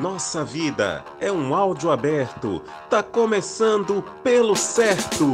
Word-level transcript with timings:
Nossa 0.00 0.44
vida 0.44 1.04
é 1.20 1.32
um 1.32 1.52
áudio 1.52 1.90
aberto. 1.90 2.62
Tá 2.88 3.02
começando 3.02 4.04
pelo 4.22 4.54
certo. 4.54 5.32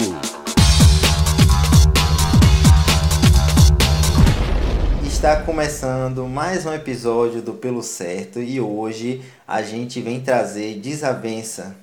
Está 5.04 5.42
começando 5.42 6.26
mais 6.26 6.64
um 6.64 6.72
episódio 6.72 7.42
do 7.42 7.52
Pelo 7.52 7.82
Certo 7.82 8.40
e 8.40 8.58
hoje 8.58 9.22
a 9.46 9.60
gente 9.60 10.00
vem 10.00 10.22
trazer 10.22 10.78
desavença. 10.80 11.76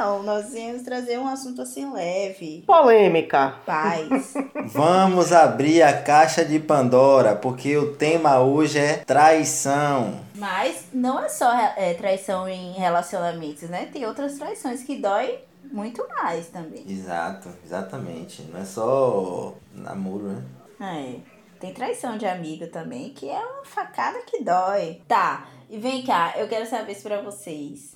Não, 0.00 0.22
nós 0.22 0.54
íamos 0.54 0.80
trazer 0.80 1.18
um 1.18 1.28
assunto 1.28 1.60
assim 1.60 1.92
leve. 1.92 2.64
Polêmica. 2.66 3.56
Paz. 3.66 4.32
Vamos 4.72 5.30
abrir 5.30 5.82
a 5.82 6.02
caixa 6.02 6.42
de 6.42 6.58
Pandora 6.58 7.36
porque 7.36 7.76
o 7.76 7.94
tema 7.94 8.40
hoje 8.40 8.78
é 8.78 8.96
traição. 8.96 10.20
Mas 10.36 10.86
não 10.90 11.22
é 11.22 11.28
só 11.28 11.54
é, 11.76 11.92
traição 11.92 12.48
em 12.48 12.72
relacionamentos, 12.72 13.68
né? 13.68 13.90
Tem 13.92 14.06
outras 14.06 14.38
traições 14.38 14.82
que 14.82 14.96
dói 14.96 15.40
muito 15.70 16.02
mais 16.08 16.48
também. 16.48 16.82
Exato, 16.88 17.50
exatamente. 17.62 18.40
Não 18.50 18.58
é 18.58 18.64
só 18.64 19.52
namoro, 19.74 20.28
né? 20.28 20.42
É. 20.80 21.20
Tem 21.60 21.74
traição 21.74 22.16
de 22.16 22.24
amigo 22.24 22.66
também, 22.68 23.10
que 23.10 23.28
é 23.28 23.38
uma 23.38 23.66
facada 23.66 24.18
que 24.20 24.42
dói. 24.42 25.02
Tá, 25.06 25.46
e 25.68 25.76
vem 25.76 26.02
cá, 26.02 26.32
eu 26.38 26.48
quero 26.48 26.64
saber 26.64 26.94
se 26.94 27.02
pra 27.02 27.20
vocês. 27.20 27.90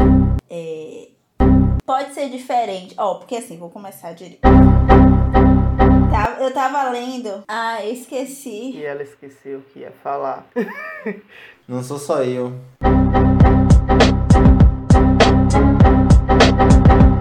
É, 0.50 1.08
pode 1.84 2.14
ser 2.14 2.28
diferente. 2.30 2.94
Ó, 2.98 3.16
porque 3.16 3.36
assim, 3.36 3.58
vou 3.58 3.70
começar 3.70 4.12
direito. 4.12 4.40
Tá, 6.10 6.36
eu 6.40 6.52
tava 6.52 6.90
lendo. 6.90 7.44
Ah, 7.46 7.84
eu 7.84 7.92
esqueci. 7.92 8.72
E 8.72 8.84
ela 8.84 9.02
esqueceu 9.02 9.58
o 9.58 9.62
que 9.62 9.80
ia 9.80 9.92
falar. 9.92 10.46
Não 11.68 11.82
sou 11.82 11.98
só 11.98 12.22
eu. 12.22 12.52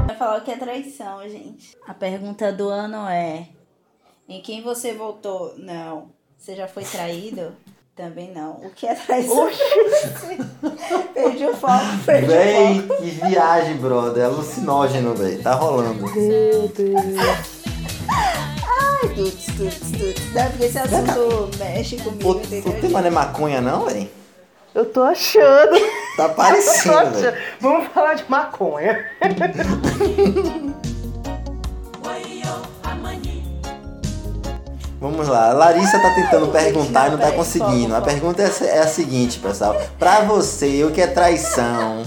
Vai 0.07 0.15
falar 0.15 0.37
o 0.37 0.43
que 0.43 0.51
é 0.51 0.57
traição, 0.57 1.27
gente. 1.27 1.75
A 1.87 1.93
pergunta 1.93 2.51
do 2.51 2.69
ano 2.69 3.07
é: 3.07 3.49
Em 4.27 4.41
quem 4.41 4.61
você 4.61 4.93
votou? 4.93 5.53
Não. 5.57 6.11
Você 6.37 6.55
já 6.55 6.67
foi 6.67 6.83
traído? 6.83 7.55
Também 7.95 8.31
não. 8.33 8.53
O 8.53 8.71
que 8.71 8.87
é 8.87 8.95
traição? 8.95 9.47
perdi 11.13 11.45
o 11.45 11.55
foco, 11.55 11.85
perdi 12.03 12.25
Véi, 12.27 12.79
o 12.79 12.87
foco. 12.87 13.03
que 13.03 13.09
viagem, 13.11 13.77
brother. 13.77 14.23
É 14.23 14.25
alucinógeno, 14.25 15.13
velho. 15.13 15.43
Tá 15.43 15.53
rolando. 15.53 16.01
Meu 16.11 16.67
Deus. 16.69 17.19
Ai, 18.09 19.09
tuts, 19.09 19.45
tuts, 19.45 19.91
tuts. 19.91 20.33
Não, 20.33 20.49
porque 20.49 20.65
esse 20.65 20.79
assunto 20.79 21.51
mexe 21.59 21.95
O, 21.97 22.01
comigo, 22.03 22.31
o 22.33 22.37
entendeu? 22.41 22.81
tema 22.81 22.99
não 23.01 23.07
é 23.07 23.11
maconha, 23.11 23.61
não, 23.61 23.85
velho? 23.85 24.09
Eu 24.73 24.85
tô 24.85 25.03
achando. 25.03 25.79
Tá 26.17 26.29
parecendo, 26.29 27.11
velho. 27.19 27.37
Vamos 27.59 27.87
falar 27.89 28.15
de 28.15 28.23
maconha. 28.27 29.05
Vamos 35.03 35.27
lá, 35.27 35.49
a 35.49 35.53
Larissa 35.53 35.99
tá 35.99 36.15
tentando 36.15 36.47
perguntar 36.47 37.09
e 37.09 37.11
não 37.11 37.17
tá 37.17 37.29
conseguindo. 37.33 37.93
A 37.93 37.99
pergunta 37.99 38.41
é, 38.41 38.45
é 38.67 38.79
a 38.79 38.87
seguinte, 38.87 39.37
pessoal. 39.37 39.75
Pra 39.99 40.21
você, 40.21 40.81
o 40.85 40.93
que 40.93 41.01
é 41.01 41.07
traição? 41.07 42.03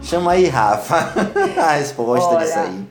Chama 0.00 0.32
aí, 0.32 0.48
Rafa, 0.48 1.12
a 1.60 1.72
resposta 1.72 2.36
Olha. 2.36 2.46
disso 2.46 2.58
aí. 2.58 2.86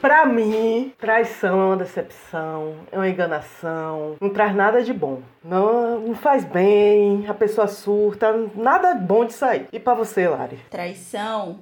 Pra 0.00 0.24
mim, 0.26 0.92
traição 0.96 1.60
é 1.60 1.64
uma 1.64 1.76
decepção, 1.78 2.74
é 2.92 2.96
uma 2.96 3.08
enganação, 3.08 4.14
não 4.20 4.30
traz 4.30 4.54
nada 4.54 4.80
de 4.80 4.92
bom. 4.92 5.18
Não, 5.42 5.98
não 5.98 6.14
faz 6.14 6.44
bem, 6.44 7.26
a 7.28 7.34
pessoa 7.34 7.66
surta, 7.66 8.32
nada 8.54 8.94
bom 8.94 9.24
de 9.24 9.32
sair. 9.32 9.66
E 9.72 9.80
pra 9.80 9.92
você, 9.92 10.28
Lari? 10.28 10.60
Traição. 10.70 11.58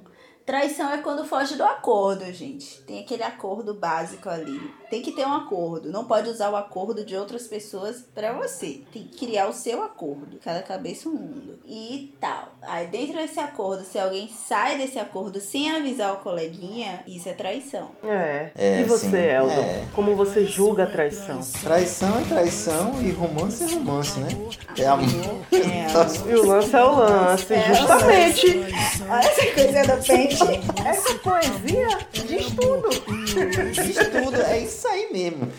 Traição 0.49 0.91
é 0.91 0.97
quando 0.97 1.23
foge 1.25 1.55
do 1.55 1.63
acordo, 1.63 2.25
gente. 2.33 2.81
Tem 2.81 3.01
aquele 3.01 3.21
acordo 3.21 3.75
básico 3.75 4.27
ali. 4.27 4.59
Tem 4.89 4.99
que 4.99 5.11
ter 5.11 5.23
um 5.23 5.31
acordo. 5.35 5.91
Não 5.91 6.05
pode 6.05 6.27
usar 6.27 6.49
o 6.49 6.55
acordo 6.55 7.05
de 7.05 7.15
outras 7.15 7.45
pessoas 7.45 8.03
pra 8.15 8.33
você. 8.33 8.81
Tem 8.91 9.03
que 9.03 9.27
criar 9.27 9.47
o 9.47 9.53
seu 9.53 9.83
acordo. 9.83 10.39
Cada 10.43 10.63
cabeça 10.63 11.07
um 11.07 11.11
mundo. 11.11 11.59
E 11.67 12.15
tal. 12.19 12.55
Aí 12.63 12.87
dentro 12.87 13.17
desse 13.17 13.39
acordo, 13.39 13.83
se 13.83 13.99
alguém 13.99 14.27
sai 14.27 14.75
desse 14.79 14.97
acordo 14.97 15.39
sem 15.39 15.69
avisar 15.69 16.13
o 16.13 16.17
coleguinha, 16.17 17.03
isso 17.05 17.29
é 17.29 17.33
traição. 17.33 17.91
É. 18.03 18.49
É, 18.57 18.81
e 18.81 18.85
você, 18.85 19.07
sim, 19.07 19.15
Eldon? 19.17 19.51
é. 19.53 19.85
Como 19.93 20.15
você 20.15 20.47
julga 20.47 20.85
a 20.85 20.87
traição? 20.87 21.41
Traição 21.61 22.17
é 22.21 22.23
traição 22.23 22.99
e 23.03 23.11
romance 23.11 23.65
é 23.65 23.75
romance, 23.75 24.19
né? 24.19 24.29
É 24.79 24.87
amor. 24.87 25.45
É. 25.51 25.89
E 26.27 26.33
o 26.33 26.45
lance 26.47 26.75
é 26.75 26.83
o 26.83 26.95
lance, 26.95 27.53
É, 27.53 27.73
justamente. 27.73 28.47
Olha 29.07 29.19
essa 29.19 29.51
coisa 29.53 29.95
do 29.95 30.03
pente. 30.05 30.38
Essa 30.85 31.13
poesia 31.15 31.97
diz 32.11 32.47
tudo. 32.51 32.89
Isso 32.89 34.11
tudo, 34.11 34.41
é 34.41 34.59
isso 34.59 34.87
aí 34.87 35.09
mesmo. 35.11 35.49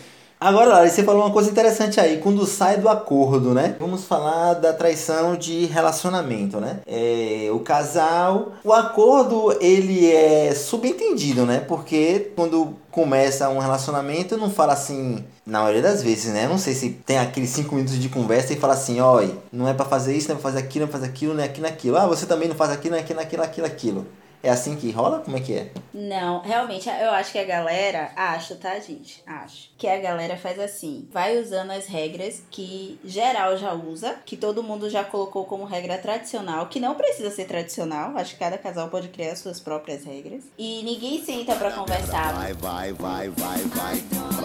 Agora, 0.43 0.69
Larissa, 0.69 0.95
você 0.95 1.03
falou 1.03 1.21
uma 1.21 1.31
coisa 1.31 1.51
interessante 1.51 1.99
aí, 1.99 2.17
quando 2.17 2.43
sai 2.47 2.77
do 2.77 2.89
acordo, 2.89 3.53
né? 3.53 3.75
Vamos 3.79 4.05
falar 4.05 4.55
da 4.55 4.73
traição 4.73 5.35
de 5.35 5.65
relacionamento, 5.65 6.59
né? 6.59 6.79
É, 6.87 7.49
o 7.53 7.59
casal, 7.59 8.53
o 8.63 8.73
acordo, 8.73 9.55
ele 9.61 10.11
é 10.11 10.51
subentendido, 10.55 11.45
né? 11.45 11.59
Porque 11.59 12.31
quando 12.35 12.75
começa 12.89 13.49
um 13.49 13.59
relacionamento, 13.59 14.35
não 14.35 14.49
fala 14.49 14.73
assim, 14.73 15.23
na 15.45 15.59
maioria 15.59 15.83
das 15.83 16.01
vezes, 16.01 16.33
né? 16.33 16.45
Eu 16.45 16.49
não 16.49 16.57
sei 16.57 16.73
se 16.73 16.89
tem 16.89 17.19
aqueles 17.19 17.51
cinco 17.51 17.75
minutos 17.75 17.99
de 17.99 18.09
conversa 18.09 18.51
e 18.51 18.57
fala 18.57 18.73
assim, 18.73 18.99
ó, 18.99 19.23
não 19.53 19.67
é 19.67 19.75
pra 19.75 19.85
fazer 19.85 20.17
isso, 20.17 20.29
não 20.29 20.37
é 20.37 20.39
pra 20.39 20.51
fazer 20.51 20.65
aquilo, 20.65 20.85
não 20.85 20.89
é 20.89 20.91
pra 20.91 20.99
fazer 21.01 21.11
aquilo, 21.11 21.33
não 21.35 21.43
é 21.43 21.45
aquilo, 21.45 21.61
não 21.61 21.69
é 21.69 21.73
aquilo. 21.73 21.97
Ah, 21.97 22.07
você 22.07 22.25
também 22.25 22.49
não 22.49 22.55
faz 22.55 22.71
aquilo, 22.71 22.93
não 22.93 22.97
é 22.97 23.01
aquilo, 23.01 23.17
não 23.17 23.21
é 23.21 23.27
aquilo, 23.27 23.43
aquilo, 23.43 23.67
aquilo. 23.67 24.07
É 24.43 24.49
assim 24.49 24.75
que 24.75 24.91
rola? 24.91 25.19
Como 25.19 25.37
é 25.37 25.39
que 25.39 25.53
é? 25.53 25.71
Não, 25.93 26.41
realmente, 26.41 26.89
eu 26.89 27.11
acho 27.11 27.31
que 27.31 27.39
a 27.39 27.43
galera, 27.43 28.11
acho, 28.15 28.55
tá, 28.55 28.79
gente? 28.79 29.21
Acho. 29.25 29.69
Que 29.77 29.87
a 29.87 29.99
galera 29.99 30.35
faz 30.35 30.59
assim, 30.59 31.07
vai 31.11 31.37
usando 31.37 31.71
as 31.71 31.85
regras 31.85 32.41
que 32.49 32.99
geral 33.03 33.55
já 33.57 33.73
usa, 33.73 34.15
que 34.25 34.35
todo 34.35 34.63
mundo 34.63 34.89
já 34.89 35.03
colocou 35.03 35.45
como 35.45 35.65
regra 35.65 35.97
tradicional, 35.97 36.67
que 36.67 36.79
não 36.79 36.95
precisa 36.95 37.29
ser 37.29 37.45
tradicional, 37.45 38.17
acho 38.17 38.33
que 38.33 38.39
cada 38.39 38.57
casal 38.57 38.89
pode 38.89 39.09
criar 39.09 39.35
suas 39.35 39.59
próprias 39.59 40.03
regras. 40.03 40.43
E 40.57 40.81
ninguém 40.83 41.23
senta 41.23 41.55
pra 41.55 41.71
conversar. 41.71 42.33
Vai, 42.33 42.53
vai, 42.53 42.93
vai, 42.93 43.29
vai, 43.29 43.57
vai. 43.61 43.95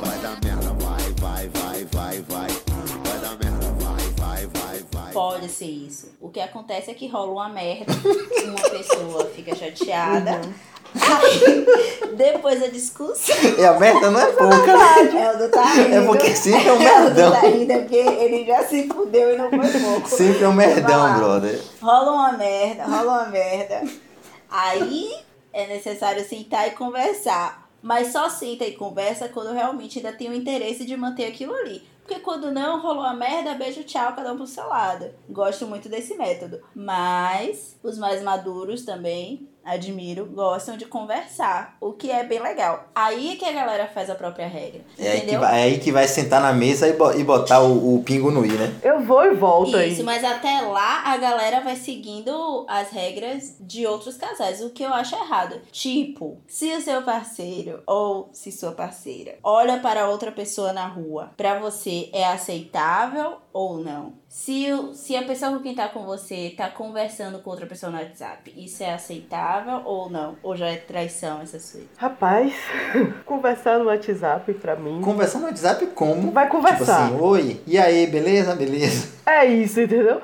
Vai 0.05 0.19
dar 0.19 0.39
merda, 0.45 0.73
vai, 0.75 1.13
vai, 1.13 1.49
vai, 1.49 1.85
vai, 1.85 2.21
vai. 2.21 2.49
Vai 3.05 3.21
dar 3.21 3.31
merda, 3.31 3.46
vai, 4.37 4.47
vai, 4.47 4.85
vai. 4.93 5.13
Pode 5.13 5.49
ser 5.49 5.67
isso. 5.67 6.15
O 6.21 6.29
que 6.29 6.41
acontece 6.41 6.91
é 6.91 6.95
que 6.95 7.09
rola 7.09 7.33
uma 7.33 7.49
merda, 7.49 7.93
uma 8.45 8.71
pessoa 8.71 9.25
fica 9.35 9.55
chateada. 9.55 10.41
Aí, 10.95 11.67
depois 12.17 12.61
da 12.61 12.69
discussão. 12.69 13.37
E 13.59 13.65
a 13.65 13.79
merda 13.79 14.11
não 14.11 14.21
é 14.21 14.33
pouca. 14.33 14.73
Eldo 15.19 15.51
tá 15.51 15.65
rindo. 15.65 15.95
É 15.95 16.07
porque 16.07 16.35
sempre 16.35 16.69
é 16.69 16.73
um 16.73 16.79
merdão. 16.79 17.33
tá 17.33 17.41
rindo 17.41 17.73
é 17.73 17.79
porque 17.79 17.97
ele 17.97 18.47
já 18.47 18.65
se 18.65 18.89
fudeu 18.89 19.35
e 19.35 19.37
não 19.37 19.51
foi 19.51 19.81
pouco. 19.81 20.09
Sempre 20.09 20.45
é 20.45 20.49
um 20.49 20.53
merdão, 20.53 21.03
lá. 21.03 21.17
brother. 21.17 21.63
Rola 21.81 22.13
uma 22.13 22.33
merda, 22.33 22.85
rola 22.85 23.13
uma 23.13 23.27
merda. 23.27 23.83
Aí 24.51 25.17
é 25.53 25.67
necessário 25.67 26.27
sentar 26.27 26.69
e 26.69 26.71
conversar. 26.73 27.67
Mas 27.83 28.09
só 28.13 28.29
senta 28.29 28.65
e 28.65 28.73
conversa 28.73 29.29
quando 29.29 29.53
realmente 29.53 29.99
ainda 29.99 30.13
tem 30.13 30.29
o 30.31 30.35
interesse 30.35 30.85
de 30.85 30.97
manter 30.97 31.27
aquilo 31.27 31.55
ali. 31.55 31.87
Porque 32.07 32.21
quando 32.21 32.53
não, 32.53 32.81
rolou 32.81 33.03
a 33.03 33.13
merda, 33.13 33.55
beijo, 33.55 33.83
tchau, 33.83 34.15
cada 34.15 34.33
um 34.33 34.37
pro 34.37 34.47
seu 34.47 34.69
lado. 34.69 35.13
Gosto 35.29 35.67
muito 35.67 35.89
desse 35.89 36.17
método. 36.17 36.63
Mas 36.73 37.77
os 37.83 37.99
mais 37.99 38.23
maduros 38.23 38.85
também, 38.85 39.49
admiro, 39.67 40.27
gostam 40.27 40.77
de 40.77 40.85
conversar. 40.87 41.77
O 41.81 41.93
que 41.93 42.11
é 42.11 42.25
bem 42.25 42.41
legal. 42.41 42.85
Aí 42.95 43.33
é 43.33 43.37
que 43.37 43.45
a 43.45 43.53
galera 43.53 43.87
faz 43.89 44.09
a 44.09 44.15
própria 44.15 44.47
regra. 44.47 44.81
É 44.99 45.09
aí, 45.11 45.11
que 45.13 45.17
entendeu? 45.25 45.41
vai, 45.41 45.61
é 45.61 45.65
aí 45.65 45.79
que 45.79 45.93
vai 45.93 46.07
sentar 46.07 46.41
na 46.41 46.53
mesa 46.53 46.87
e, 46.89 46.93
bo- 46.93 47.13
botar 47.25 47.61
o, 47.61 47.97
o 47.97 48.03
pingo 48.05 48.31
no 48.31 48.45
i, 48.47 48.53
né? 48.53 48.75
Eu 48.83 49.01
vou 49.01 49.25
e 49.25 49.35
volto 49.35 49.71
Isso, 49.81 50.01
aí. 50.01 50.03
mas 50.03 50.23
até 50.25 50.61
lá 50.63 51.03
a 51.07 51.17
galera 51.17 51.61
vai 51.61 51.77
seguindo 51.77 52.65
as 52.69 52.91
regras 52.91 53.57
de 53.61 53.87
outros 53.87 54.17
casais, 54.17 54.63
o 54.63 54.71
que 54.71 54.83
eu 54.83 54.93
acho 54.95 55.15
errado. 55.17 55.61
Tipo, 55.73 56.39
se 56.47 56.73
o 56.75 56.81
seu 56.81 57.03
parceiro 57.03 57.83
ou 57.87 58.31
se 58.33 58.53
sua 58.53 58.73
parceira 58.73 59.37
olha 59.43 59.79
para 59.79 60.09
outra 60.09 60.31
pessoa 60.31 60.73
na 60.73 60.87
rua, 60.87 61.31
pra 61.37 61.59
você 61.59 62.09
é 62.13 62.25
aceitável 62.27 63.37
ou 63.53 63.79
não? 63.79 64.13
Se, 64.39 64.71
o- 64.71 64.93
se 64.93 65.17
a 65.17 65.23
pessoa 65.23 65.53
com 65.53 65.61
quem 65.61 65.75
tá 65.75 65.89
com 65.89 66.05
você 66.05 66.53
tá 66.55 66.69
conversando 66.69 67.39
com 67.39 67.49
outra 67.49 67.65
pessoa 67.65 67.91
no 67.91 67.97
WhatsApp, 67.99 68.53
isso 68.55 68.83
é 68.83 68.93
aceitável 68.93 69.81
ou 69.87 70.11
não? 70.11 70.37
Ou 70.43 70.55
já 70.55 70.67
é 70.67 70.77
traição 70.77 71.41
essas 71.41 71.73
coisas? 71.73 71.89
Rapaz, 71.97 72.53
conversar 73.25 73.79
no 73.79 73.87
WhatsApp 73.87 74.53
pra 74.53 74.77
mim. 74.77 75.01
Conversar 75.01 75.39
no 75.39 75.47
WhatsApp 75.47 75.87
como? 75.87 76.33
Vai 76.33 76.49
conversar. 76.51 77.07
Tipo 77.09 77.15
assim, 77.17 77.19
oi, 77.19 77.63
e 77.67 77.79
aí, 77.79 78.07
beleza? 78.09 78.55
Beleza. 78.55 79.09
É 79.25 79.47
isso, 79.47 79.81
entendeu? 79.81 80.21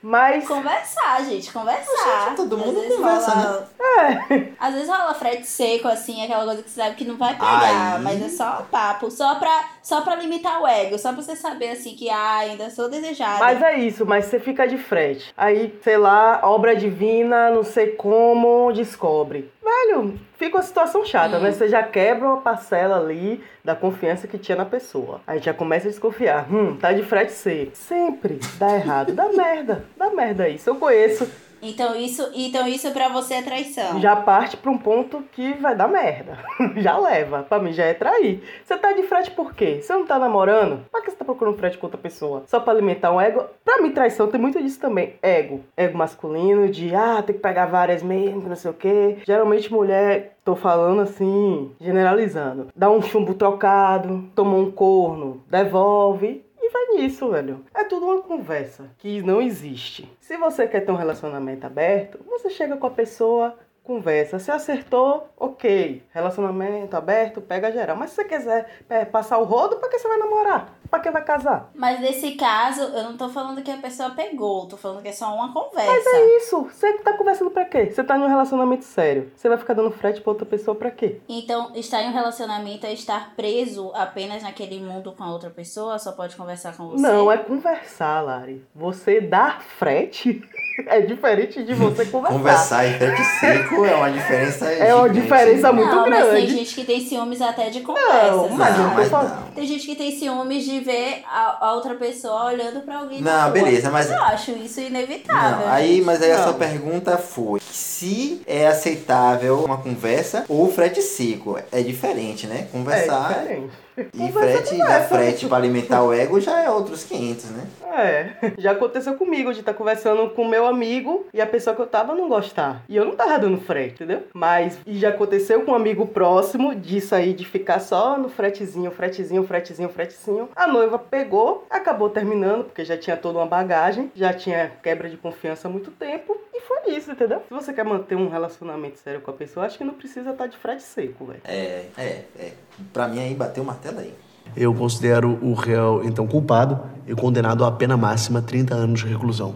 Mas 0.00 0.46
Conversar, 0.46 1.24
gente, 1.24 1.52
conversar. 1.52 2.28
Gente, 2.28 2.36
todo 2.36 2.56
mundo 2.56 2.80
conversa, 2.96 3.30
rola- 3.32 3.68
é, 3.80 4.52
Às 4.56 4.74
vezes 4.74 4.88
rola 4.88 5.12
frete 5.14 5.44
seco, 5.48 5.88
assim, 5.88 6.22
aquela 6.24 6.44
coisa 6.44 6.62
que 6.62 6.70
você 6.70 6.80
sabe 6.80 6.94
que 6.94 7.04
não 7.04 7.16
vai 7.16 7.34
pegar, 7.34 7.96
Aí. 7.96 8.02
mas 8.04 8.22
é 8.22 8.28
só 8.28 8.64
papo, 8.70 9.10
só 9.10 9.34
pra, 9.34 9.64
só 9.86 10.00
pra 10.00 10.16
limitar 10.16 10.60
o 10.60 10.66
ego, 10.66 10.98
só 10.98 11.12
pra 11.12 11.22
você 11.22 11.36
saber, 11.36 11.68
assim, 11.68 11.94
que 11.94 12.10
ah, 12.10 12.38
ainda 12.38 12.68
sou 12.70 12.88
desejada. 12.90 13.38
mas 13.38 13.62
é 13.62 13.78
isso, 13.78 14.04
mas 14.04 14.24
você 14.24 14.40
fica 14.40 14.66
de 14.66 14.76
frete. 14.76 15.32
Aí, 15.36 15.78
sei 15.80 15.96
lá, 15.96 16.40
obra 16.42 16.74
divina, 16.74 17.50
não 17.52 17.62
sei 17.62 17.92
como, 17.92 18.72
descobre. 18.72 19.48
Velho, 19.62 20.18
fica 20.36 20.56
uma 20.56 20.62
situação 20.64 21.04
chata, 21.04 21.36
Hum. 21.36 21.40
né? 21.40 21.52
Você 21.52 21.68
já 21.68 21.84
quebra 21.84 22.26
uma 22.26 22.40
parcela 22.40 22.96
ali 22.98 23.40
da 23.64 23.76
confiança 23.76 24.26
que 24.26 24.36
tinha 24.38 24.56
na 24.56 24.64
pessoa. 24.64 25.20
Aí 25.24 25.38
já 25.38 25.54
começa 25.54 25.86
a 25.86 25.90
desconfiar. 25.90 26.52
Hum, 26.52 26.76
tá 26.76 26.92
de 26.92 27.04
frete 27.04 27.30
C. 27.32 27.70
Sempre 27.72 28.40
dá 28.58 28.74
errado. 28.74 29.12
Dá 29.12 29.28
merda. 29.34 29.84
Dá 29.96 30.10
merda 30.10 30.48
isso. 30.48 30.68
Eu 30.68 30.74
conheço. 30.74 31.30
Então 31.62 31.96
isso, 31.96 32.30
então 32.34 32.66
isso 32.66 32.90
pra 32.92 33.08
você 33.08 33.34
é 33.34 33.42
traição. 33.42 34.00
Já 34.00 34.16
parte 34.16 34.56
pra 34.56 34.70
um 34.70 34.78
ponto 34.78 35.22
que 35.32 35.54
vai 35.54 35.74
dar 35.74 35.88
merda. 35.88 36.38
já 36.76 36.98
leva. 36.98 37.42
Pra 37.42 37.58
mim 37.58 37.72
já 37.72 37.84
é 37.84 37.94
trair. 37.94 38.42
Você 38.64 38.76
tá 38.76 38.92
de 38.92 39.02
frete 39.04 39.30
por 39.30 39.54
quê? 39.54 39.80
Você 39.80 39.92
não 39.92 40.06
tá 40.06 40.18
namorando? 40.18 40.84
Pra 40.90 41.02
que 41.02 41.10
você 41.10 41.16
tá 41.16 41.24
procurando 41.24 41.56
frete 41.56 41.78
com 41.78 41.86
outra 41.86 42.00
pessoa? 42.00 42.44
Só 42.46 42.60
pra 42.60 42.72
alimentar 42.72 43.12
um 43.12 43.20
ego? 43.20 43.44
Pra 43.64 43.80
mim, 43.80 43.90
traição 43.90 44.28
tem 44.28 44.40
muito 44.40 44.62
disso 44.62 44.80
também. 44.80 45.14
Ego. 45.22 45.62
Ego 45.76 45.96
masculino, 45.96 46.68
de 46.68 46.94
ah, 46.94 47.22
tem 47.22 47.34
que 47.34 47.42
pegar 47.42 47.66
várias 47.66 48.02
mesmo, 48.02 48.48
não 48.48 48.56
sei 48.56 48.70
o 48.70 48.74
quê. 48.74 49.18
Geralmente 49.26 49.72
mulher. 49.72 50.36
Tô 50.44 50.54
falando 50.54 51.00
assim, 51.00 51.72
generalizando. 51.80 52.68
Dá 52.76 52.88
um 52.88 53.02
chumbo 53.02 53.34
trocado, 53.34 54.30
toma 54.32 54.56
um 54.56 54.70
corno, 54.70 55.42
devolve. 55.50 56.45
E 56.76 56.86
vai 56.88 56.96
nisso, 56.96 57.30
velho. 57.30 57.64
É 57.74 57.84
tudo 57.84 58.04
uma 58.04 58.20
conversa 58.20 58.90
que 58.98 59.22
não 59.22 59.40
existe. 59.40 60.10
Se 60.20 60.36
você 60.36 60.68
quer 60.68 60.80
ter 60.80 60.92
um 60.92 60.96
relacionamento 60.96 61.66
aberto, 61.66 62.18
você 62.26 62.50
chega 62.50 62.76
com 62.76 62.86
a 62.86 62.90
pessoa, 62.90 63.56
conversa. 63.86 64.38
Se 64.38 64.50
acertou, 64.50 65.28
ok. 65.36 66.02
Relacionamento 66.12 66.96
aberto, 66.96 67.40
pega 67.40 67.70
geral. 67.70 67.96
Mas 67.96 68.10
se 68.10 68.16
você 68.16 68.24
quiser 68.24 68.68
é, 68.88 69.04
passar 69.04 69.38
o 69.38 69.44
rodo, 69.44 69.76
pra 69.76 69.88
que 69.88 69.98
você 69.98 70.08
vai 70.08 70.18
namorar? 70.18 70.74
Pra 70.90 71.00
que 71.00 71.10
vai 71.10 71.24
casar? 71.24 71.70
Mas 71.74 72.00
nesse 72.00 72.32
caso, 72.32 72.82
eu 72.82 73.04
não 73.04 73.16
tô 73.16 73.28
falando 73.28 73.62
que 73.62 73.70
a 73.70 73.76
pessoa 73.76 74.10
pegou, 74.10 74.66
tô 74.66 74.76
falando 74.76 75.02
que 75.02 75.08
é 75.08 75.12
só 75.12 75.34
uma 75.34 75.52
conversa. 75.52 75.90
Mas 75.90 76.06
é 76.06 76.36
isso. 76.36 76.62
Você 76.62 76.92
tá 76.98 77.12
conversando 77.14 77.50
pra 77.50 77.64
quê? 77.64 77.90
Você 77.90 78.04
tá 78.04 78.16
em 78.16 78.22
um 78.22 78.28
relacionamento 78.28 78.84
sério. 78.84 79.30
Você 79.34 79.48
vai 79.48 79.58
ficar 79.58 79.74
dando 79.74 79.90
frete 79.90 80.20
pra 80.20 80.32
outra 80.32 80.46
pessoa 80.46 80.76
pra 80.76 80.90
quê? 80.90 81.20
Então, 81.28 81.72
estar 81.74 82.02
em 82.02 82.10
um 82.10 82.12
relacionamento 82.12 82.86
é 82.86 82.92
estar 82.92 83.34
preso 83.34 83.90
apenas 83.94 84.42
naquele 84.42 84.80
mundo 84.80 85.12
com 85.12 85.24
a 85.24 85.32
outra 85.32 85.50
pessoa, 85.50 85.98
só 85.98 86.12
pode 86.12 86.36
conversar 86.36 86.76
com 86.76 86.88
você. 86.88 87.02
Não, 87.02 87.30
é 87.30 87.38
conversar, 87.38 88.20
Lari. 88.20 88.64
Você 88.74 89.20
dar 89.20 89.60
frete 89.62 90.42
é 90.86 91.00
diferente 91.00 91.62
de 91.64 91.74
você 91.74 92.06
conversar. 92.06 92.36
Conversar 92.38 92.86
e 92.86 92.98
frete 92.98 93.24
seco 93.24 93.75
é 93.84 93.94
uma 93.94 94.10
diferença 94.10 94.66
É 94.66 94.94
uma 94.94 95.08
gigante. 95.08 95.20
diferença 95.22 95.72
muito 95.72 95.94
não, 95.94 96.08
mas 96.08 96.24
tem 96.24 96.30
grande. 96.32 96.52
gente 96.56 96.74
que 96.74 96.84
tem 96.84 97.00
ciúmes 97.06 97.40
até 97.42 97.68
de 97.70 97.80
conversa. 97.80 98.32
Não, 98.32 98.48
mas 98.50 98.78
Não, 98.78 98.94
mas 98.94 99.10
não. 99.10 99.42
Tem 99.54 99.66
gente 99.66 99.86
que 99.86 99.94
tem 99.94 100.16
ciúmes 100.18 100.64
de 100.64 100.80
ver 100.80 101.22
a, 101.26 101.66
a 101.66 101.74
outra 101.74 101.94
pessoa 101.94 102.44
olhando 102.46 102.80
pra 102.80 102.98
alguém 102.98 103.20
na 103.22 103.32
Não, 103.32 103.42
rua. 103.44 103.50
beleza, 103.52 103.90
mas- 103.90 104.10
Eu 104.10 104.22
acho 104.22 104.50
isso 104.52 104.80
inevitável. 104.80 105.66
Não, 105.66 105.72
aí, 105.72 106.00
mas 106.02 106.22
aí 106.22 106.32
a 106.32 106.38
sua 106.38 106.52
Não. 106.52 106.58
pergunta 106.58 107.16
foi 107.18 107.60
se 107.60 108.42
é 108.46 108.66
aceitável 108.66 109.60
uma 109.64 109.78
conversa 109.78 110.44
ou 110.48 110.70
frete 110.72 111.02
seco. 111.02 111.58
É 111.72 111.82
diferente, 111.82 112.46
né? 112.46 112.66
É 112.72 112.78
diferente. 113.02 113.70
e 114.14 114.30
frete, 114.32 114.76
dar 114.78 115.08
frete 115.08 115.46
pra 115.46 115.56
alimentar 115.56 116.02
o 116.02 116.12
ego 116.12 116.38
já 116.40 116.60
é 116.60 116.70
outros 116.70 117.02
500, 117.04 117.44
né? 117.50 117.64
É, 117.96 118.52
já 118.58 118.72
aconteceu 118.72 119.14
comigo 119.14 119.54
de 119.54 119.60
estar 119.60 119.72
conversando 119.72 120.28
com 120.30 120.46
meu 120.46 120.66
amigo 120.66 121.26
e 121.32 121.40
a 121.40 121.46
pessoa 121.46 121.74
que 121.74 121.80
eu 121.80 121.86
tava 121.86 122.14
não 122.14 122.28
gostar. 122.28 122.82
E 122.90 122.94
eu 122.96 123.06
não 123.06 123.16
tava 123.16 123.38
dando 123.38 123.58
frete, 123.66 123.94
entendeu? 123.94 124.22
Mas 124.32 124.78
e 124.86 124.98
já 124.98 125.10
aconteceu 125.10 125.62
com 125.62 125.72
um 125.72 125.74
amigo 125.74 126.06
próximo 126.06 126.74
disso 126.74 127.14
aí 127.14 127.34
de 127.34 127.44
ficar 127.44 127.80
só 127.80 128.16
no 128.18 128.28
fretezinho, 128.28 128.90
fretezinho, 128.90 129.44
fretezinho, 129.44 129.88
fretezinho. 129.88 130.48
A 130.54 130.66
noiva 130.66 130.98
pegou, 130.98 131.66
acabou 131.68 132.08
terminando, 132.08 132.64
porque 132.64 132.84
já 132.84 132.96
tinha 132.96 133.16
toda 133.16 133.38
uma 133.38 133.46
bagagem, 133.46 134.10
já 134.14 134.32
tinha 134.32 134.72
quebra 134.82 135.08
de 135.10 135.16
confiança 135.16 135.68
há 135.68 135.70
muito 135.70 135.90
tempo. 135.90 136.36
E 136.54 136.60
foi 136.60 136.94
isso, 136.96 137.10
entendeu? 137.10 137.42
Se 137.48 137.54
você 137.54 137.72
quer 137.72 137.84
manter 137.84 138.16
um 138.16 138.28
relacionamento 138.28 138.98
sério 138.98 139.20
com 139.20 139.30
a 139.30 139.34
pessoa, 139.34 139.66
acho 139.66 139.76
que 139.76 139.84
não 139.84 139.94
precisa 139.94 140.30
estar 140.30 140.46
de 140.46 140.56
frete 140.56 140.82
seco, 140.82 141.26
velho. 141.26 141.40
É, 141.44 141.86
é, 141.98 142.24
é. 142.38 142.52
Pra 142.92 143.08
mim 143.08 143.18
aí 143.18 143.34
bateu 143.34 143.62
o 143.62 143.66
martelo 143.66 143.98
aí. 143.98 144.14
Eu 144.56 144.72
considero 144.72 145.38
o 145.42 145.54
réu, 145.54 146.02
então, 146.04 146.26
culpado 146.26 146.80
e 147.06 147.14
condenado 147.14 147.64
a 147.64 147.72
pena 147.72 147.96
máxima 147.96 148.40
30 148.40 148.74
anos 148.74 149.00
de 149.00 149.06
reclusão. 149.06 149.54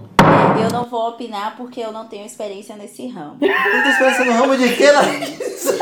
Eu 0.63 0.71
não 0.71 0.85
vou 0.85 1.09
opinar 1.09 1.55
porque 1.57 1.81
eu 1.81 1.93
não 1.93 2.07
tenho 2.07 2.27
experiência 2.27 2.77
nesse 2.77 3.09
ramo. 3.09 3.37
Você 3.41 3.49
tá 3.49 3.91
esperando 3.91 4.25
no 4.27 4.33
ramo 4.33 4.57
de 4.57 4.69
quê, 4.77 4.91
Larissa? 4.91 5.77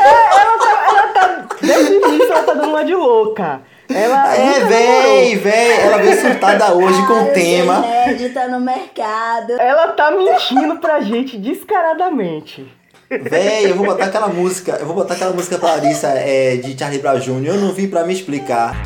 Desde 1.60 1.92
o 1.92 2.08
início 2.08 2.32
ela 2.32 2.42
tá 2.42 2.54
dando 2.54 2.68
uma 2.68 2.84
de 2.84 2.94
louca. 2.94 3.60
Ela 3.88 4.36
É, 4.36 4.60
véi, 4.64 5.36
véi. 5.36 5.80
Ela 5.80 5.98
veio 5.98 6.20
surtada 6.20 6.74
hoje 6.74 7.06
com 7.06 7.14
o 7.14 7.26
tema. 7.32 7.80
Nerd, 7.80 8.28
tá 8.30 8.48
no 8.48 8.60
mercado. 8.60 9.52
Ela 9.58 9.88
tá 9.88 10.10
mentindo 10.10 10.76
pra 10.76 11.00
gente 11.00 11.36
descaradamente. 11.38 12.66
Véi, 13.10 13.70
eu 13.70 13.76
vou 13.76 13.86
botar 13.86 14.04
aquela 14.06 14.28
música. 14.28 14.72
Eu 14.78 14.86
vou 14.86 14.94
botar 14.94 15.14
aquela 15.14 15.32
música 15.32 15.56
pra 15.58 15.70
Larissa 15.76 16.08
é, 16.08 16.56
de 16.56 16.78
Charlie 16.78 17.00
Brown 17.00 17.18
Jr. 17.18 17.46
Eu 17.46 17.54
não 17.56 17.72
vim 17.72 17.88
pra 17.88 18.04
me 18.04 18.12
explicar. 18.12 18.76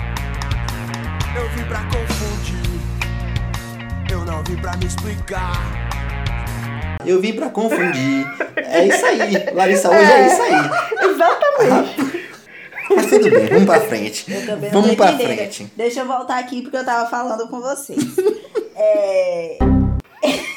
Eu 1.35 1.49
vim 1.49 1.65
pra 1.65 1.79
confundir, 1.85 2.12
eu 4.23 4.27
não 4.27 4.43
vim 4.45 4.57
pra 4.57 4.77
me 4.77 4.87
explicar. 4.87 5.53
Eu 7.05 7.21
vim 7.21 7.33
pra 7.33 7.49
confundir. 7.49 8.25
É 8.57 8.87
isso 8.87 9.05
aí. 9.05 9.51
Larissa, 9.53 9.91
hoje 9.91 10.13
é, 10.13 10.27
isso 10.27 10.43
aí. 10.43 11.11
Exatamente. 11.11 12.13
Mas 12.95 13.07
tudo 13.07 13.31
bem, 13.31 13.47
vamos 13.49 13.65
pra 13.65 13.81
frente. 13.81 14.33
Eu 14.33 14.47
também 14.47 14.71
não 14.71 14.81
Vamos 14.83 14.97
pra 14.97 15.13
entendendo. 15.13 15.37
frente. 15.37 15.73
Deixa 15.77 16.01
eu 16.01 16.07
voltar 16.07 16.39
aqui 16.39 16.63
porque 16.63 16.77
eu 16.77 16.85
tava 16.85 17.09
falando 17.11 17.49
com 17.49 17.61
vocês. 17.61 17.99
é... 18.77 19.59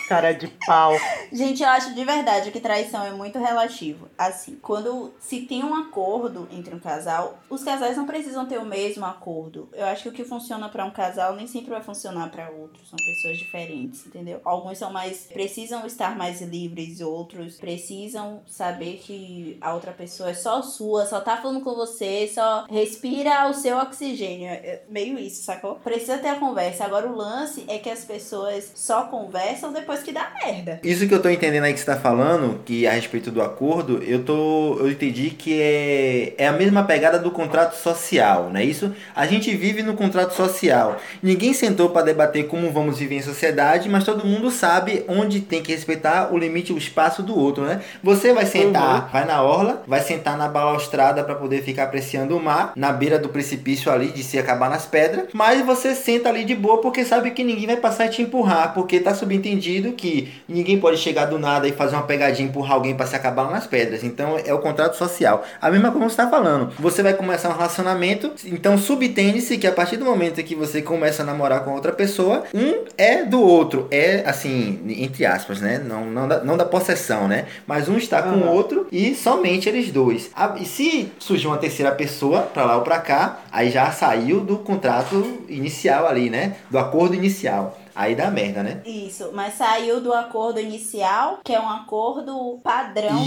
Cara 0.07 0.33
de 0.33 0.47
pau. 0.67 0.93
Gente, 1.31 1.63
eu 1.63 1.69
acho 1.69 1.95
de 1.95 2.05
verdade 2.05 2.51
que 2.51 2.59
traição 2.59 3.03
é 3.03 3.11
muito 3.11 3.39
relativo. 3.39 4.07
Assim, 4.17 4.57
quando 4.61 5.11
se 5.19 5.41
tem 5.41 5.63
um 5.63 5.73
acordo 5.73 6.47
entre 6.51 6.75
um 6.75 6.79
casal, 6.79 7.39
os 7.49 7.63
casais 7.63 7.97
não 7.97 8.05
precisam 8.05 8.45
ter 8.45 8.59
o 8.59 8.65
mesmo 8.65 9.03
acordo. 9.03 9.67
Eu 9.73 9.85
acho 9.85 10.03
que 10.03 10.09
o 10.09 10.11
que 10.11 10.23
funciona 10.23 10.69
pra 10.69 10.85
um 10.85 10.91
casal 10.91 11.35
nem 11.35 11.47
sempre 11.47 11.71
vai 11.71 11.81
funcionar 11.81 12.29
pra 12.29 12.51
outro. 12.51 12.85
São 12.85 12.97
pessoas 12.97 13.37
diferentes, 13.39 14.05
entendeu? 14.05 14.39
Alguns 14.45 14.77
são 14.77 14.91
mais 14.91 15.25
precisam 15.25 15.85
estar 15.87 16.15
mais 16.15 16.41
livres, 16.41 17.01
outros 17.01 17.57
precisam 17.57 18.41
saber 18.45 18.97
que 18.97 19.57
a 19.59 19.73
outra 19.73 19.91
pessoa 19.91 20.29
é 20.29 20.33
só 20.35 20.61
sua, 20.61 21.05
só 21.07 21.19
tá 21.19 21.37
falando 21.37 21.61
com 21.61 21.73
você, 21.73 22.29
só 22.31 22.65
respira 22.69 23.49
o 23.49 23.53
seu 23.53 23.77
oxigênio. 23.77 24.47
É 24.47 24.83
meio 24.87 25.17
isso, 25.17 25.43
sacou? 25.43 25.75
Precisa 25.75 26.19
ter 26.19 26.29
a 26.29 26.39
conversa. 26.39 26.85
Agora 26.85 27.07
o 27.07 27.15
lance 27.15 27.65
é 27.67 27.79
que 27.79 27.89
as 27.89 28.05
pessoas 28.05 28.71
só 28.75 29.05
conversam 29.05 29.54
depois 29.73 30.01
que 30.01 30.11
dá 30.11 30.31
merda. 30.43 30.79
Isso 30.83 31.07
que 31.07 31.13
eu 31.13 31.21
tô 31.21 31.29
entendendo 31.29 31.63
aí 31.63 31.73
que 31.73 31.79
você 31.79 31.85
tá 31.85 31.97
falando, 31.97 32.61
que 32.65 32.87
a 32.87 32.91
respeito 32.91 33.31
do 33.31 33.41
acordo, 33.41 34.01
eu 34.03 34.23
tô. 34.23 34.77
Eu 34.79 34.89
entendi 34.89 35.29
que 35.29 35.61
é, 35.61 36.33
é 36.37 36.47
a 36.47 36.51
mesma 36.51 36.83
pegada 36.83 37.19
do 37.19 37.31
contrato 37.31 37.75
social, 37.75 38.49
não 38.51 38.59
é 38.59 38.63
isso? 38.63 38.93
A 39.15 39.25
gente 39.25 39.55
vive 39.55 39.83
no 39.83 39.95
contrato 39.95 40.33
social. 40.33 40.97
Ninguém 41.21 41.53
sentou 41.53 41.89
para 41.89 42.05
debater 42.05 42.47
como 42.47 42.71
vamos 42.71 42.99
viver 42.99 43.15
em 43.15 43.21
sociedade, 43.21 43.89
mas 43.89 44.03
todo 44.03 44.25
mundo 44.25 44.49
sabe 44.51 45.03
onde 45.07 45.41
tem 45.41 45.61
que 45.61 45.71
respeitar 45.71 46.33
o 46.33 46.37
limite, 46.37 46.73
o 46.73 46.77
espaço 46.77 47.21
do 47.21 47.37
outro, 47.37 47.65
né? 47.65 47.81
Você 48.03 48.33
vai 48.33 48.45
sentar, 48.45 49.09
vai 49.11 49.25
na 49.25 49.41
orla, 49.41 49.83
vai 49.87 50.01
sentar 50.01 50.37
na 50.37 50.47
balaustrada 50.47 51.23
para 51.23 51.35
poder 51.35 51.61
ficar 51.63 51.83
apreciando 51.83 52.35
o 52.35 52.41
mar, 52.41 52.73
na 52.75 52.91
beira 52.91 53.19
do 53.19 53.29
precipício 53.29 53.91
ali 53.91 54.07
de 54.07 54.23
se 54.23 54.37
acabar 54.37 54.69
nas 54.69 54.85
pedras, 54.85 55.27
mas 55.33 55.65
você 55.65 55.93
senta 55.95 56.29
ali 56.29 56.43
de 56.43 56.55
boa 56.55 56.81
porque 56.81 57.05
sabe 57.05 57.31
que 57.31 57.43
ninguém 57.43 57.67
vai 57.67 57.77
passar 57.77 58.05
e 58.07 58.09
te 58.09 58.21
empurrar, 58.21 58.73
porque 58.73 58.99
tá 58.99 59.13
subentendido 59.49 59.93
que 59.93 60.31
ninguém 60.47 60.79
pode 60.79 60.97
chegar 60.97 61.25
do 61.25 61.37
nada 61.37 61.67
e 61.67 61.71
fazer 61.71 61.95
uma 61.95 62.03
pegadinha 62.03 62.47
empurrar 62.47 62.73
alguém 62.73 62.95
para 62.95 63.05
se 63.05 63.15
acabar 63.15 63.49
nas 63.51 63.67
pedras. 63.67 64.03
Então 64.03 64.37
é 64.43 64.53
o 64.53 64.59
contrato 64.59 64.95
social. 64.97 65.43
A 65.61 65.69
mesma 65.69 65.91
coisa 65.91 66.07
que 66.07 66.13
você 66.13 66.21
está 66.21 66.29
falando. 66.29 66.71
Você 66.79 67.03
vai 67.03 67.13
começar 67.13 67.49
um 67.49 67.53
relacionamento, 67.53 68.31
então 68.45 68.77
subtende-se 68.77 69.57
que 69.57 69.67
a 69.67 69.71
partir 69.71 69.97
do 69.97 70.05
momento 70.05 70.43
que 70.43 70.55
você 70.55 70.81
começa 70.81 71.21
a 71.21 71.25
namorar 71.25 71.63
com 71.63 71.71
outra 71.71 71.91
pessoa, 71.91 72.43
um 72.53 72.85
é 72.97 73.23
do 73.23 73.41
outro. 73.41 73.87
É 73.91 74.23
assim, 74.25 74.79
entre 74.97 75.25
aspas, 75.25 75.61
né? 75.61 75.81
Não, 75.85 76.05
não, 76.05 76.27
da, 76.27 76.43
não 76.43 76.57
da 76.57 76.65
possessão, 76.65 77.27
né? 77.27 77.45
Mas 77.67 77.87
um 77.87 77.97
está 77.97 78.21
com 78.21 78.29
o 78.31 78.43
Aham. 78.43 78.49
outro 78.51 78.87
e 78.91 79.13
somente 79.15 79.69
eles 79.69 79.91
dois. 79.91 80.29
Ah, 80.35 80.55
E 80.59 80.65
se 80.65 81.11
surgir 81.19 81.47
uma 81.47 81.57
terceira 81.57 81.91
pessoa, 81.91 82.41
para 82.41 82.65
lá 82.65 82.77
ou 82.77 82.81
para 82.81 82.99
cá, 82.99 83.39
aí 83.51 83.69
já 83.69 83.91
saiu 83.91 84.39
do 84.39 84.57
contrato 84.57 85.41
inicial 85.47 86.07
ali, 86.07 86.29
né? 86.29 86.55
Do 86.69 86.79
acordo 86.79 87.13
inicial. 87.15 87.77
Aí 87.95 88.13
dá 88.15 88.29
merda, 88.29 88.61
né? 88.61 88.81
Isso, 88.85 89.31
mas 89.33 89.53
saiu 89.55 90.01
do 90.01 90.13
acordo 90.13 90.59
inicial, 90.59 91.39
que 91.43 91.53
é 91.53 91.59
um 91.59 91.69
acordo 91.69 92.59
padrãozão 92.63 93.23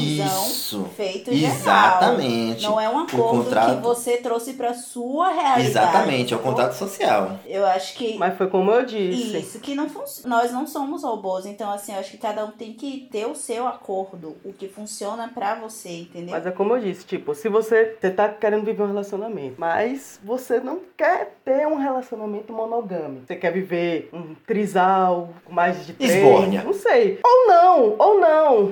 Isso. 0.46 0.84
feito 0.96 1.32
geral. 1.34 1.56
Exatamente. 1.56 2.62
Não 2.62 2.80
é 2.80 2.88
um 2.88 2.98
acordo 2.98 3.44
contrato- 3.44 3.76
que 3.76 3.82
você 3.82 4.16
trouxe 4.18 4.54
pra 4.54 4.74
sua 4.74 5.28
realidade. 5.30 5.68
Exatamente, 5.68 6.34
é 6.34 6.36
o 6.36 6.40
contrato 6.40 6.72
social. 6.74 7.38
Eu 7.46 7.64
acho 7.66 7.94
que 7.96 8.16
Mas 8.18 8.36
foi 8.36 8.48
como 8.48 8.70
eu 8.70 8.84
disse. 8.84 9.38
Isso, 9.38 9.60
que 9.60 9.74
não 9.74 9.88
funciona. 9.88 10.36
Nós 10.36 10.52
não 10.52 10.66
somos 10.66 11.02
robôs, 11.02 11.46
então 11.46 11.70
assim, 11.70 11.92
eu 11.92 11.98
acho 12.00 12.10
que 12.10 12.18
cada 12.18 12.44
um 12.44 12.50
tem 12.50 12.72
que 12.72 13.08
ter 13.10 13.26
o 13.26 13.34
seu 13.34 13.66
acordo, 13.66 14.36
o 14.44 14.52
que 14.52 14.68
funciona 14.68 15.28
pra 15.34 15.54
você, 15.54 16.00
entendeu? 16.02 16.30
Mas 16.30 16.46
é 16.46 16.50
como 16.50 16.74
eu 16.76 16.80
disse, 16.80 17.04
tipo, 17.06 17.34
se 17.34 17.48
você, 17.48 17.96
você 18.00 18.10
tá 18.10 18.28
querendo 18.28 18.64
viver 18.64 18.82
um 18.82 18.88
relacionamento, 18.88 19.54
mas 19.58 20.18
você 20.22 20.60
não 20.60 20.80
quer 20.96 21.36
ter 21.44 21.66
um 21.66 21.76
relacionamento 21.76 22.52
monogâmico. 22.52 23.26
Você 23.26 23.36
quer 23.36 23.52
viver 23.52 24.08
um 24.12 24.34
trisal 24.62 25.28
mais 25.48 25.86
de 25.86 25.92
três. 25.92 26.14
Esbórnia. 26.16 26.64
Não 26.64 26.72
sei. 26.74 27.20
Ou 27.24 27.46
não, 27.46 27.94
ou 27.96 28.20
não. 28.20 28.68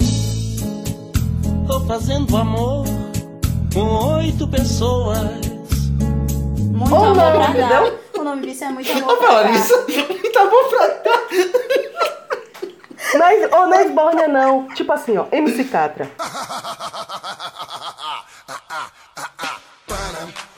Tô 1.68 1.80
fazendo 1.86 2.36
amor 2.36 2.84
com 3.72 4.16
oito 4.16 4.48
pessoas. 4.48 5.18
Muito 6.72 6.92
Ou 6.94 7.04
amor 7.04 7.14
não, 7.16 7.32
pra 7.40 7.48
entendeu? 7.50 7.68
dar. 7.68 8.20
O 8.20 8.24
nome 8.24 8.46
disso 8.48 8.64
é 8.64 8.68
muito 8.70 8.90
amor 8.90 9.06
Tá 9.06 9.16
pra 9.16 9.26
falando 9.28 9.44
dar. 9.44 9.54
isso? 9.54 9.74
tá 10.32 10.44
bom 10.44 10.68
pra 10.68 10.88
cá. 10.90 11.20
É, 13.14 13.56
ou 13.56 13.66
não 13.68 13.74
é 13.74 13.84
esbórnia, 13.86 14.28
não. 14.28 14.66
Tipo 14.74 14.92
assim, 14.92 15.16
ó, 15.16 15.26
MC 15.30 15.64
Catra. 15.64 16.10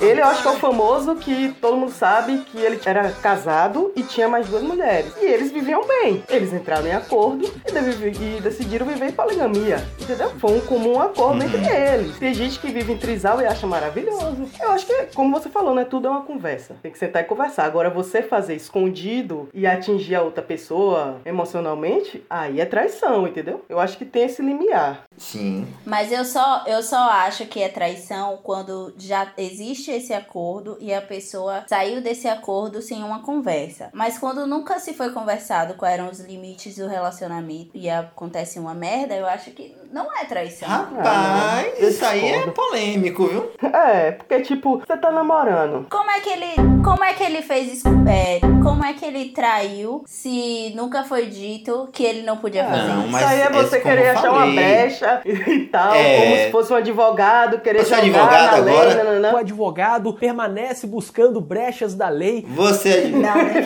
Ele 0.01 0.21
eu 0.21 0.27
acho 0.27 0.43
que 0.43 0.49
é 0.49 0.51
o 0.53 0.57
famoso 0.57 1.17
que 1.17 1.53
todo 1.61 1.77
mundo 1.77 1.93
sabe 1.93 2.39
que 2.39 2.59
ele 2.59 2.81
era 2.85 3.11
casado 3.11 3.93
e 3.97 4.03
tinha 4.03 4.29
mais 4.29 4.47
duas 4.49 4.63
mulheres. 4.63 5.13
E 5.21 5.25
eles 5.25 5.51
viviam 5.51 5.87
bem. 5.87 6.23
Eles 6.29 6.53
entraram 6.53 6.87
em 6.87 6.93
acordo 6.93 7.45
e, 7.45 8.37
e 8.37 8.41
decidiram 8.41 8.87
viver 8.87 9.09
em 9.09 9.13
poligamia. 9.13 9.85
Entendeu? 10.01 10.31
Foi 10.39 10.57
um 10.57 10.61
comum 10.61 11.01
acordo 11.01 11.43
entre 11.43 11.67
eles. 11.67 12.17
Tem 12.19 12.33
gente 12.33 12.59
que 12.59 12.71
vive 12.71 12.93
em 12.93 12.97
trisal 12.97 13.41
e 13.41 13.47
acha 13.47 13.67
maravilhoso. 13.67 14.49
Eu 14.61 14.71
acho 14.73 14.87
que, 14.87 15.07
como 15.15 15.39
você 15.39 15.49
falou, 15.49 15.75
né? 15.75 15.85
Tudo 15.85 16.07
é 16.09 16.11
uma 16.11 16.23
conversa. 16.23 16.77
Tem 16.83 16.93
que 16.93 16.99
sentar 16.99 17.23
e 17.23 17.27
conversar. 17.27 17.65
Agora, 17.65 17.91
você 17.91 18.23
fazer 18.23 18.55
escondido 18.55 19.49
e 19.53 19.67
atingir 19.67 20.15
a 20.15 20.23
outra 20.23 20.43
pessoa 20.43 21.21
emocionalmente, 21.25 22.25
aí 22.31 22.61
é 22.61 22.65
traição, 22.65 23.27
entendeu? 23.27 23.65
Eu 23.69 23.81
acho 23.81 23.99
que 23.99 24.05
tem 24.05 24.25
esse 24.25 24.43
limiar. 24.43 25.05
Sim. 25.17 25.67
Mas 25.85 26.13
eu 26.13 26.25
só, 26.25 26.65
eu 26.67 26.83
só 26.83 27.11
acho 27.11 27.47
que 27.47 27.61
é 27.61 27.69
traição 27.69 28.39
quando 28.43 28.95
já 28.97 29.33
existe 29.37 29.88
esse 29.91 30.13
acordo 30.13 30.77
e 30.81 30.93
a 30.93 31.01
pessoa 31.01 31.65
saiu 31.69 32.01
desse 32.01 32.29
acordo 32.29 32.81
sem 32.83 33.03
uma 33.03 33.21
conversa. 33.23 33.89
Mas 33.93 34.19
quando 34.19 34.47
nunca 34.47 34.79
se 34.79 34.93
foi 34.95 35.11
conversado 35.11 35.75
quais 35.75 35.95
eram 35.95 36.09
os 36.11 36.21
limites 36.21 36.77
do 36.77 36.87
relacionamento 36.87 37.71
e 37.75 37.89
acontece 37.91 38.59
uma 38.59 38.75
merda, 38.75 39.15
eu 39.15 39.27
acho 39.27 39.51
que 39.51 39.75
não 39.93 40.07
é 40.17 40.25
traição. 40.25 40.69
Rapaz, 40.69 41.73
eu 41.81 41.89
isso 41.89 42.05
aí 42.05 42.27
é 42.27 42.47
polêmico, 42.49 43.27
viu? 43.27 43.51
É, 43.73 44.13
porque, 44.13 44.41
tipo, 44.43 44.79
você 44.79 44.97
tá 44.97 45.11
namorando. 45.11 45.87
Como 45.91 46.11
é 46.11 46.21
que 46.21 46.29
ele, 46.31 46.55
como 46.85 47.03
é 47.05 47.13
que 47.15 47.25
ele 47.25 47.43
fez 47.43 47.73
isso? 47.75 47.89
É, 48.09 48.41
como 48.63 48.85
é 48.85 48.93
que 48.93 49.05
ele 49.05 49.31
traiu 49.31 50.03
se 50.07 50.73
nunca 50.77 51.05
foi 51.05 51.27
dito 51.27 51.89
que 51.93 52.03
ele 52.05 52.23
não 52.23 52.37
podia 52.37 52.65
fazer 52.65 52.89
Não, 52.89 53.01
isso? 53.03 53.13
mas 53.13 53.23
Isso 53.23 53.31
aí 53.31 53.41
é 53.41 53.45
é 53.45 53.51
você 53.51 53.81
querer 53.81 54.09
achar 54.11 54.31
uma 54.33 54.47
brecha 54.47 55.23
e 55.25 55.61
tal, 55.67 55.95
É. 55.95 56.21
como 56.21 56.37
se 56.37 56.51
fosse 56.51 56.73
um 56.73 56.77
advogado, 56.77 57.61
querer 57.61 57.85
Você 57.85 57.95
é 57.95 57.99
advogado 57.99 58.57
na 58.59 58.65
lei, 58.65 58.75
agora? 58.75 58.95
nananã. 59.05 59.33
O 59.35 59.37
advogado 59.39 59.78
permanece 60.13 60.87
buscando 60.87 61.41
brechas 61.41 61.95
da 61.95 62.09
lei. 62.09 62.45
Você 62.49 62.89
é 62.89 63.09
Não, 63.09 63.21
né? 63.21 63.63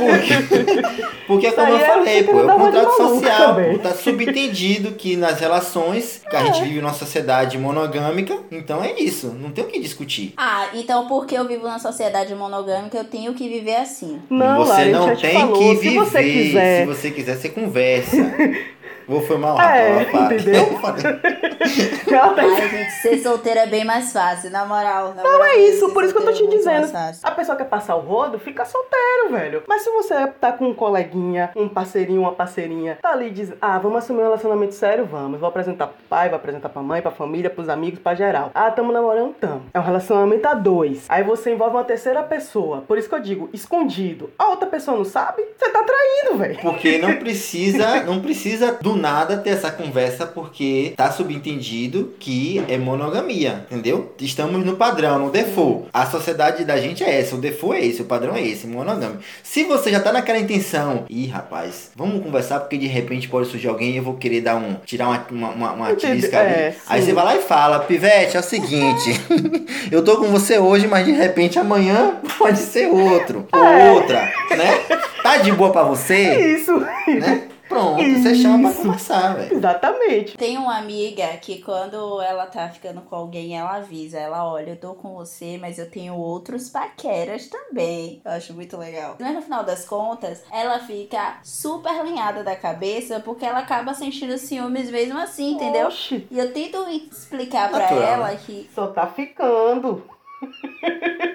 Porque 1.26 1.46
é 1.46 1.48
Isso 1.50 1.56
como 1.58 1.68
eu 1.72 1.76
é 1.76 1.86
falei, 1.86 2.22
pô, 2.24 2.38
é 2.40 2.42
de 2.42 2.48
contrato 2.52 2.96
social. 2.96 3.54
pô, 3.54 3.78
Tá 3.78 3.94
subentendido 3.94 4.92
que 4.92 5.16
nas 5.16 5.40
relações 5.40 6.22
que 6.28 6.36
a 6.36 6.40
É. 6.40 6.44
gente 6.46 6.62
vive 6.64 6.80
numa 6.80 6.92
sociedade 6.92 7.56
monogâmica, 7.58 8.38
então 8.50 8.82
é 8.82 8.92
isso. 9.00 9.28
Não 9.28 9.50
tem 9.50 9.64
o 9.64 9.68
que 9.68 9.78
discutir. 9.80 10.34
Ah, 10.36 10.66
então 10.74 11.06
porque 11.06 11.36
eu 11.36 11.46
vivo 11.46 11.62
numa 11.66 11.78
sociedade 11.78 12.34
monogâmica, 12.34 12.96
eu 12.98 13.04
tenho 13.04 13.32
que 13.34 13.48
viver 13.48 13.76
assim. 13.76 14.20
Não, 14.28 14.58
você 14.58 14.70
Lari, 14.72 14.90
a 14.94 14.98
não 14.98 15.08
gente 15.08 15.20
já 15.20 15.28
te 15.28 15.32
tem 15.32 15.40
falou, 15.40 15.58
que 15.58 15.76
se 15.76 15.80
viver. 15.88 15.98
você 15.98 16.22
quiser. 16.22 16.80
Se 16.80 16.86
você 16.86 17.10
quiser, 17.10 17.36
você 17.36 17.48
conversa. 17.48 18.16
Vou 19.06 19.20
foi 19.22 19.36
mal 19.38 19.60
É, 19.60 20.02
Rafa. 20.04 20.34
entendeu? 20.34 20.62
Ela 22.12 22.34
tá 22.34 22.42
Ai, 22.42 22.68
gente, 22.68 22.90
ser 23.02 23.18
solteira 23.18 23.60
é 23.60 23.66
bem 23.66 23.84
mais 23.84 24.12
fácil, 24.12 24.50
na 24.50 24.64
moral. 24.64 25.14
Na 25.14 25.22
Não 25.22 25.32
moral 25.32 25.46
é 25.46 25.56
isso, 25.60 25.88
por 25.92 26.04
isso 26.04 26.12
que 26.12 26.20
eu 26.20 26.24
tô 26.24 26.32
te 26.32 26.38
solteira 26.38 26.56
é 26.56 26.58
dizendo. 26.58 26.92
mais 26.92 27.06
fácil. 27.06 27.20
A 27.28 27.30
pessoa 27.30 27.56
quer 27.56 27.64
passar 27.64 27.96
o 27.96 28.00
rodo, 28.00 28.38
fica 28.38 28.64
solteiro, 28.64 29.30
velho. 29.30 29.62
Mas 29.68 29.82
se 29.82 29.90
você 29.90 30.26
tá 30.40 30.52
com 30.52 30.66
um 30.66 30.74
coleguinha, 30.74 31.50
um 31.56 31.68
parceirinho, 31.68 32.20
uma 32.22 32.32
parceirinha, 32.32 32.98
tá 33.00 33.12
ali 33.12 33.28
e 33.28 33.30
diz, 33.30 33.52
ah, 33.60 33.78
vamos 33.78 33.98
assumir 33.98 34.20
um 34.20 34.24
relacionamento 34.24 34.74
sério, 34.74 35.04
vamos. 35.06 35.38
Vou 35.40 35.48
apresentar 35.48 35.86
pro 35.86 35.96
pai, 36.08 36.28
vou 36.28 36.36
apresentar 36.36 36.68
pra 36.68 36.82
mãe, 36.82 37.00
pra 37.00 37.10
família, 37.10 37.48
pros 37.50 37.68
amigos, 37.68 37.98
pra 38.00 38.14
geral. 38.14 38.50
Ah, 38.54 38.70
tamo 38.70 38.92
namorando, 38.92 39.34
tamo. 39.34 39.62
É 39.72 39.78
um 39.78 39.82
relacionamento 39.82 40.46
a 40.48 40.54
dois. 40.54 41.04
Aí 41.08 41.22
você 41.22 41.52
envolve 41.52 41.76
uma 41.76 41.84
terceira 41.84 42.22
pessoa. 42.22 42.82
Por 42.86 42.98
isso 42.98 43.08
que 43.08 43.14
eu 43.14 43.20
digo, 43.20 43.48
escondido. 43.52 44.30
A 44.38 44.48
outra 44.48 44.66
pessoa 44.68 44.96
não 44.96 45.04
sabe, 45.04 45.42
você 45.58 45.70
tá 45.70 45.82
traindo, 45.82 46.38
velho. 46.38 46.58
Porque 46.60 46.98
não 46.98 47.14
precisa, 47.16 48.02
não 48.04 48.20
precisa 48.20 48.72
do 48.80 48.91
nada 48.96 49.36
ter 49.36 49.50
essa 49.50 49.70
conversa, 49.70 50.26
porque 50.26 50.92
tá 50.96 51.10
subentendido 51.10 52.12
que 52.18 52.62
é 52.68 52.76
monogamia, 52.78 53.66
entendeu? 53.70 54.12
Estamos 54.20 54.64
no 54.64 54.76
padrão, 54.76 55.18
no 55.18 55.30
default. 55.30 55.88
A 55.92 56.06
sociedade 56.06 56.64
da 56.64 56.76
gente 56.78 57.02
é 57.04 57.20
essa, 57.20 57.34
o 57.34 57.38
default 57.38 57.76
é 57.80 57.86
esse, 57.86 58.02
o 58.02 58.04
padrão 58.04 58.34
é 58.34 58.42
esse, 58.42 58.66
monogâmico. 58.66 59.22
Se 59.42 59.64
você 59.64 59.90
já 59.90 60.00
tá 60.00 60.12
naquela 60.12 60.38
intenção, 60.38 61.04
ih, 61.08 61.26
rapaz, 61.26 61.90
vamos 61.96 62.22
conversar 62.22 62.60
porque 62.60 62.78
de 62.78 62.86
repente 62.86 63.28
pode 63.28 63.48
surgir 63.48 63.68
alguém 63.68 63.92
e 63.92 63.96
eu 63.96 64.02
vou 64.02 64.14
querer 64.14 64.40
dar 64.40 64.56
um, 64.56 64.76
tirar 64.84 65.08
uma, 65.08 65.26
uma, 65.30 65.50
uma, 65.50 65.72
uma 65.72 65.94
tirisca 65.96 66.38
ali. 66.40 66.50
é, 66.50 66.74
Aí 66.88 67.02
você 67.02 67.12
vai 67.12 67.24
lá 67.24 67.36
e 67.36 67.40
fala, 67.42 67.80
pivete, 67.80 68.36
é 68.36 68.40
o 68.40 68.42
seguinte, 68.42 69.20
eu 69.90 70.02
tô 70.04 70.16
com 70.18 70.26
você 70.28 70.58
hoje, 70.58 70.86
mas 70.86 71.04
de 71.06 71.12
repente 71.12 71.58
amanhã 71.58 72.16
pode 72.38 72.58
ser 72.58 72.86
outro, 72.88 73.46
ou 73.52 73.64
É. 73.64 73.90
outra, 73.92 74.32
né? 74.50 74.80
Tá 75.22 75.36
de 75.38 75.52
boa 75.52 75.70
pra 75.70 75.82
você? 75.84 76.54
Isso. 76.56 76.72
né? 76.78 77.42
Pronto, 77.68 78.02
você 78.02 78.34
chama 78.34 78.70
pra 78.70 78.82
conversar, 78.82 79.34
velho. 79.36 79.56
Exatamente. 79.56 80.36
Tem 80.36 80.58
uma 80.58 80.76
amiga 80.76 81.26
que 81.38 81.62
quando 81.62 82.20
ela 82.20 82.46
tá 82.46 82.68
ficando 82.68 83.00
com 83.02 83.14
alguém, 83.16 83.56
ela 83.58 83.76
avisa. 83.76 84.18
Ela, 84.18 84.44
olha, 84.50 84.70
eu 84.70 84.76
tô 84.76 84.94
com 84.94 85.14
você, 85.14 85.58
mas 85.60 85.78
eu 85.78 85.90
tenho 85.90 86.14
outros 86.14 86.68
paqueras 86.68 87.48
também. 87.48 88.20
Eu 88.24 88.32
acho 88.32 88.52
muito 88.52 88.76
legal. 88.76 89.16
Mas 89.18 89.34
no 89.34 89.42
final 89.42 89.64
das 89.64 89.84
contas, 89.84 90.42
ela 90.50 90.78
fica 90.80 91.38
super 91.42 91.90
alinhada 91.90 92.42
da 92.44 92.54
cabeça 92.56 93.20
porque 93.20 93.44
ela 93.44 93.60
acaba 93.60 93.94
sentindo 93.94 94.36
ciúmes 94.38 94.90
mesmo 94.90 95.18
assim, 95.18 95.54
entendeu? 95.54 95.86
Oxi, 95.86 96.26
E 96.30 96.38
eu 96.38 96.52
tento 96.52 96.88
explicar 96.88 97.70
pra 97.70 97.80
Natural, 97.80 98.02
ela 98.02 98.36
que, 98.36 98.68
só 98.74 98.88
tá 98.88 99.06
ficando. 99.06 100.04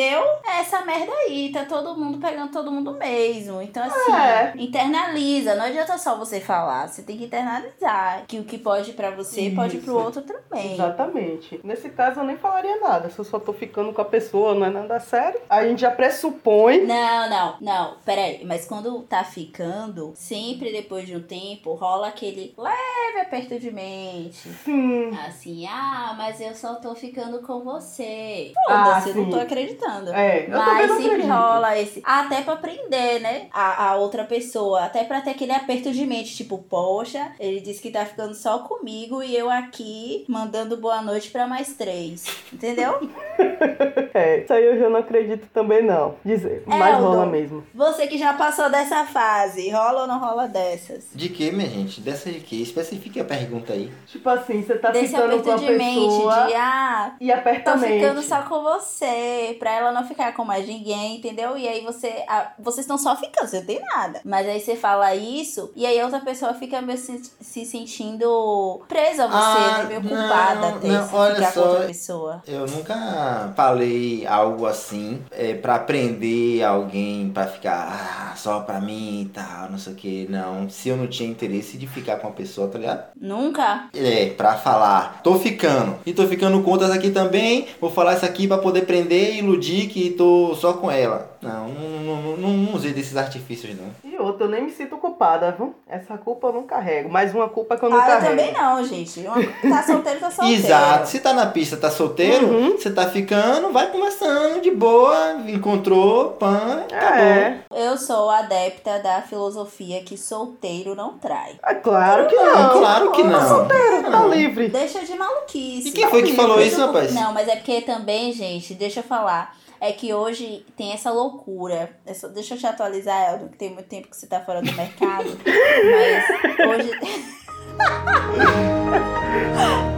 É 0.00 0.60
essa 0.60 0.84
merda 0.84 1.12
aí, 1.12 1.50
tá 1.52 1.64
todo 1.64 1.98
mundo 1.98 2.18
pegando 2.18 2.50
todo 2.52 2.70
mundo 2.70 2.92
mesmo. 2.94 3.60
Então, 3.62 3.82
assim, 3.84 4.12
É. 4.12 4.52
internaliza. 4.56 5.54
Não 5.54 5.64
adianta 5.64 5.96
só 5.98 6.16
você 6.16 6.40
falar, 6.40 6.88
você 6.88 7.02
tem 7.02 7.16
que 7.16 7.24
internalizar. 7.24 8.24
Que 8.26 8.38
o 8.38 8.44
que 8.44 8.58
pode 8.58 8.92
pra 8.92 9.10
você 9.10 9.50
pode 9.54 9.78
pro 9.78 9.92
Isso. 9.92 10.04
outro 10.04 10.22
também. 10.22 10.74
Exatamente. 10.74 11.60
Nesse 11.64 11.90
caso 11.90 12.20
eu 12.20 12.24
nem 12.24 12.36
falaria 12.36 12.78
nada. 12.80 13.10
Se 13.10 13.18
eu 13.18 13.24
só 13.24 13.38
tô 13.38 13.52
ficando 13.52 13.92
com 13.92 14.00
a 14.00 14.04
pessoa, 14.04 14.54
não 14.54 14.66
é 14.66 14.70
nada 14.70 14.98
sério. 15.00 15.40
A 15.48 15.64
gente 15.66 15.80
já 15.80 15.90
pressupõe. 15.90 16.84
Não, 16.84 17.28
não, 17.30 17.56
não, 17.60 17.96
peraí, 18.04 18.44
mas 18.44 18.64
quando 18.66 19.00
tá 19.02 19.24
ficando, 19.24 20.12
sempre 20.14 20.72
depois 20.72 21.06
de 21.06 21.16
um 21.16 21.22
tempo, 21.22 21.74
rola 21.74 22.08
aquele 22.08 22.54
leve 22.56 23.20
aperto 23.20 23.58
de 23.58 23.70
mente. 23.70 24.48
Sim. 24.64 25.10
Assim, 25.26 25.66
ah, 25.66 26.14
mas 26.16 26.40
eu 26.40 26.54
só 26.54 26.74
tô 26.76 26.94
ficando 26.94 27.40
com 27.42 27.60
você. 27.60 28.52
Ah, 28.68 28.84
Foda-se, 28.84 29.08
eu 29.10 29.14
não 29.16 29.30
tô 29.30 29.36
acreditando. 29.40 29.81
É, 29.84 30.44
eu 30.46 30.50
também 30.52 30.74
Mas 30.74 30.88
não 30.88 30.96
sempre 30.96 31.10
acredito. 31.12 31.32
rola 31.32 31.78
esse. 31.78 32.02
Até 32.04 32.42
pra 32.42 32.54
aprender, 32.54 33.20
né? 33.20 33.46
A, 33.52 33.88
a 33.90 33.96
outra 33.96 34.24
pessoa. 34.24 34.84
Até 34.84 35.04
pra 35.04 35.20
ter 35.20 35.30
aquele 35.30 35.52
aperto 35.52 35.90
de 35.92 36.06
mente. 36.06 36.34
Tipo, 36.36 36.58
poxa, 36.58 37.32
ele 37.38 37.60
disse 37.60 37.80
que 37.82 37.90
tá 37.90 38.04
ficando 38.04 38.34
só 38.34 38.60
comigo 38.60 39.22
e 39.22 39.36
eu 39.36 39.50
aqui 39.50 40.24
mandando 40.28 40.76
boa 40.76 41.02
noite 41.02 41.30
pra 41.30 41.46
mais 41.46 41.74
três. 41.74 42.24
Entendeu? 42.52 43.00
É, 44.14 44.40
isso 44.40 44.52
aí 44.52 44.64
eu 44.64 44.78
já 44.78 44.90
não 44.90 45.00
acredito 45.00 45.46
também 45.54 45.82
não. 45.82 46.16
Dizer, 46.24 46.62
É, 46.66 46.76
mas 46.76 46.98
rola 46.98 47.24
dom. 47.24 47.30
mesmo. 47.30 47.66
Você 47.74 48.06
que 48.06 48.18
já 48.18 48.34
passou 48.34 48.68
dessa 48.68 49.06
fase, 49.06 49.70
rola 49.70 50.02
ou 50.02 50.06
não 50.06 50.18
rola 50.18 50.46
dessas? 50.46 51.08
De 51.14 51.28
que, 51.30 51.50
minha 51.50 51.68
gente? 51.68 52.00
Dessa 52.02 52.30
de 52.30 52.40
que? 52.40 52.60
Especifique 52.62 53.20
a 53.20 53.24
pergunta 53.24 53.72
aí. 53.72 53.90
Tipo 54.06 54.28
assim, 54.28 54.62
você 54.62 54.76
tá 54.76 54.90
Desse 54.90 55.08
ficando 55.14 55.42
com 55.42 55.50
aperto 55.50 55.52
a 55.52 55.56
de 55.56 55.78
mente, 55.78 55.94
pessoa 56.00 56.46
de 56.46 56.54
ah, 56.54 57.16
e 57.20 57.32
aperta 57.32 57.72
tô 57.72 57.78
mente. 57.78 58.00
ficando 58.00 58.22
só 58.22 58.42
com 58.42 58.62
você, 58.62 59.56
pra 59.58 59.71
ela 59.72 59.92
não 59.92 60.06
ficar 60.06 60.32
com 60.34 60.44
mais 60.44 60.66
ninguém, 60.66 61.16
entendeu? 61.16 61.56
E 61.56 61.66
aí 61.68 61.82
você, 61.84 62.24
ah, 62.28 62.52
vocês 62.58 62.84
estão 62.84 62.98
só 62.98 63.16
ficando, 63.16 63.48
você 63.48 63.58
não 63.58 63.66
tem 63.66 63.80
nada. 63.80 64.20
Mas 64.24 64.46
aí 64.48 64.60
você 64.60 64.76
fala 64.76 65.14
isso, 65.14 65.70
e 65.76 65.86
aí 65.86 65.98
a 66.00 66.04
outra 66.04 66.20
pessoa 66.20 66.54
fica 66.54 66.80
meio 66.82 66.98
se, 66.98 67.20
se 67.40 67.64
sentindo 67.64 68.80
presa 68.88 69.24
a 69.24 69.26
você, 69.26 69.36
Ah, 69.36 69.78
né? 69.78 69.84
Meio 69.88 70.02
não, 70.02 70.08
culpada 70.10 70.68
até 70.68 70.88
não, 70.88 71.08
se 71.08 71.14
olha 71.14 71.34
ficar 71.34 71.52
só. 71.52 71.62
com 71.62 71.68
outra 71.68 71.86
pessoa. 71.86 72.42
Eu 72.46 72.66
nunca 72.66 73.52
falei 73.56 74.26
algo 74.26 74.66
assim 74.66 75.20
é, 75.30 75.54
para 75.54 75.78
prender 75.78 76.62
alguém 76.64 77.30
pra 77.32 77.46
ficar 77.46 78.30
ah, 78.32 78.36
só 78.36 78.60
pra 78.60 78.80
mim 78.80 79.22
e 79.22 79.28
tal, 79.28 79.70
não 79.70 79.78
sei 79.78 79.92
o 79.92 79.96
que. 79.96 80.26
Não, 80.30 80.68
se 80.68 80.88
eu 80.88 80.96
não 80.96 81.06
tinha 81.06 81.28
interesse 81.28 81.76
de 81.76 81.86
ficar 81.86 82.16
com 82.16 82.28
a 82.28 82.32
pessoa, 82.32 82.68
tá 82.68 82.78
ligado? 82.78 83.04
Nunca. 83.20 83.88
É, 83.94 84.26
pra 84.30 84.54
falar, 84.56 85.20
tô 85.22 85.38
ficando. 85.38 85.96
E 86.04 86.12
tô 86.12 86.26
ficando 86.26 86.60
com 86.62 86.70
outras 86.70 86.90
aqui 86.90 87.10
também. 87.10 87.66
Vou 87.80 87.90
falar 87.90 88.14
isso 88.14 88.24
aqui 88.24 88.46
pra 88.46 88.58
poder 88.58 88.82
prender 88.86 89.34
e 89.34 89.38
iludir 89.38 89.61
que 89.86 90.10
tô 90.10 90.54
só 90.54 90.74
com 90.74 90.90
ela. 90.90 91.31
Não, 91.42 91.68
não, 91.68 91.88
não, 92.22 92.36
não, 92.36 92.48
não 92.50 92.74
usei 92.74 92.92
desses 92.92 93.16
artifícios, 93.16 93.76
não. 93.76 93.90
E 94.04 94.16
outra, 94.18 94.46
eu 94.46 94.50
nem 94.50 94.62
me 94.62 94.70
sinto 94.70 94.96
culpada, 94.96 95.50
viu? 95.52 95.74
Essa 95.88 96.16
culpa 96.16 96.46
eu 96.48 96.52
não 96.52 96.62
carrego. 96.62 97.08
Mais 97.10 97.34
uma 97.34 97.48
culpa 97.48 97.76
que 97.76 97.84
eu 97.84 97.90
não 97.90 97.98
Ah, 97.98 98.02
eu 98.02 98.06
carrego. 98.06 98.26
também 98.30 98.52
não, 98.52 98.84
gente. 98.84 99.20
Uma- 99.20 99.76
Tá 99.76 99.82
solteiro, 99.82 100.20
tá 100.20 100.30
solteiro. 100.30 100.64
Exato. 100.64 101.08
Se 101.08 101.18
tá 101.20 101.32
na 101.32 101.46
pista, 101.46 101.76
tá 101.76 101.90
solteiro, 101.90 102.46
Uhum. 102.46 102.70
você 102.78 102.90
tá 102.92 103.08
ficando, 103.10 103.72
vai 103.72 103.90
conversando 103.90 104.60
de 104.60 104.70
boa, 104.70 105.32
encontrou, 105.48 106.30
pan, 106.32 106.84
acabou. 106.90 107.18
É, 107.18 107.58
Eu 107.74 107.96
sou 107.98 108.30
adepta 108.30 108.98
da 109.00 109.22
filosofia 109.22 110.02
que 110.02 110.16
solteiro 110.16 110.94
não 110.94 111.18
trai. 111.18 111.58
é 111.64 111.74
claro 111.74 112.26
que 112.28 112.36
Não, 112.36 112.54
não. 112.62 112.78
claro 112.80 113.10
que 113.12 113.22
Tá 113.22 113.28
não. 113.28 113.48
solteiro, 113.48 114.10
tá 114.10 114.26
livre. 114.26 114.68
Deixa 114.68 115.00
de 115.04 115.14
maluquice. 115.16 115.88
E 115.88 115.92
quem 115.92 116.08
foi 116.08 116.22
que 116.22 116.34
falou 116.34 116.60
isso, 116.60 116.80
rapaz? 116.80 117.12
Não, 117.12 117.32
mas 117.32 117.48
é 117.48 117.56
porque 117.56 117.80
também, 117.80 118.32
gente, 118.32 118.74
deixa 118.74 119.00
eu 119.00 119.04
falar. 119.04 119.56
É 119.84 119.90
que 119.92 120.14
hoje 120.14 120.64
tem 120.76 120.92
essa 120.92 121.10
loucura. 121.10 121.90
Só- 122.14 122.28
deixa 122.28 122.54
eu 122.54 122.58
te 122.58 122.64
atualizar, 122.64 123.32
Eldo, 123.32 123.48
que 123.48 123.58
tem 123.58 123.70
muito 123.74 123.88
tempo 123.88 124.06
que 124.08 124.16
você 124.16 124.28
tá 124.28 124.38
fora 124.40 124.62
do 124.62 124.72
mercado. 124.74 125.26
mas 125.42 126.68
hoje. 126.68 126.90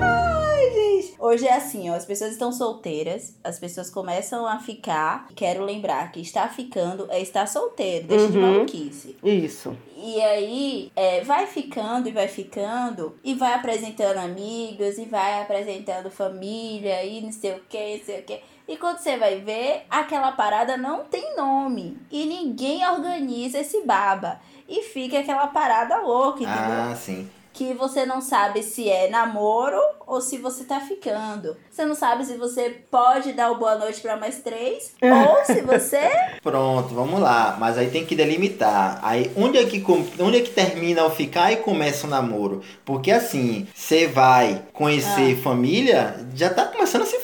Ai, 0.01 0.71
gente. 0.73 1.15
Hoje 1.19 1.47
é 1.47 1.55
assim, 1.55 1.91
ó. 1.91 1.95
As 1.95 2.05
pessoas 2.07 2.33
estão 2.33 2.51
solteiras, 2.51 3.37
as 3.45 3.59
pessoas 3.59 3.91
começam 3.91 4.47
a 4.47 4.59
ficar. 4.59 5.29
Quero 5.37 5.63
lembrar 5.65 6.11
que 6.13 6.21
estar 6.21 6.49
ficando 6.53 7.07
é 7.11 7.21
estar 7.21 7.47
solteiro. 7.47 8.07
Deixa 8.07 8.29
de 8.29 8.39
Uhum. 8.39 8.53
maluquice. 8.53 9.17
Isso. 9.23 9.77
E 9.97 10.21
aí, 10.23 10.91
é, 10.97 11.21
vai 11.23 11.47
ficando 11.47 12.09
e 12.09 12.13
vai 12.13 12.29
ficando, 12.29 13.15
e 13.23 13.35
vai 13.35 13.53
apresentando 13.55 14.19
amigos, 14.19 14.97
e 14.99 15.05
vai 15.05 15.41
apresentando 15.43 16.11
família, 16.11 17.03
e 17.05 17.21
não 17.23 17.33
sei 17.33 17.53
o 17.53 17.61
que, 17.69 17.99
não 17.99 18.05
sei 18.05 18.21
o 18.21 18.23
que. 18.23 18.41
E 18.67 18.77
quando 18.77 18.99
você 18.99 19.17
vai 19.17 19.41
ver, 19.41 19.85
aquela 19.91 20.33
parada 20.33 20.77
não 20.77 21.05
tem 21.05 21.37
nome. 21.37 21.99
E 22.11 22.25
ninguém 22.25 22.87
organiza 22.89 23.59
esse 23.59 23.83
baba. 23.83 24.41
E 24.69 24.83
fica 24.83 25.19
aquela 25.19 25.47
parada 25.49 25.99
louca, 26.01 26.43
entendeu? 26.43 26.83
Ah, 26.91 26.97
sim. 26.97 27.29
que 27.53 27.73
você 27.75 28.05
não 28.05 28.21
sabe 28.21 28.63
se 28.65 28.89
é 28.89 29.09
namoro 29.09 29.79
ou 30.07 30.21
se 30.21 30.39
você 30.39 30.65
tá 30.65 30.81
ficando. 30.81 31.57
Você 31.71 31.85
não 31.85 31.95
sabe 31.95 32.25
se 32.25 32.37
você 32.37 32.71
pode 32.91 33.33
dar 33.33 33.53
o 33.53 33.59
boa 33.59 33.77
noite 33.77 34.01
pra 34.01 34.17
mais 34.17 34.39
três 34.41 34.93
ou 35.01 35.45
se 35.45 35.61
você. 35.61 36.11
Pronto, 36.43 36.93
vamos 36.95 37.21
lá. 37.21 37.57
Mas 37.61 37.79
aí 37.79 37.91
tem 37.91 38.05
que 38.05 38.17
delimitar. 38.17 38.99
Aí 39.03 39.31
onde 39.37 39.59
é 39.59 39.65
que, 39.67 39.85
onde 40.19 40.39
é 40.39 40.41
que 40.41 40.51
termina 40.51 41.05
o 41.05 41.11
ficar 41.11 41.53
e 41.53 41.59
começa 41.59 42.07
o 42.07 42.11
namoro? 42.11 42.61
Porque 42.85 43.13
assim, 43.13 43.69
você 43.75 44.09
vai 44.09 44.63
conhecer 44.73 45.37
família, 45.43 46.27
já 46.35 46.53
tá 46.53 46.65
começando 46.65 47.03
a 47.03 47.07
se. 47.07 47.24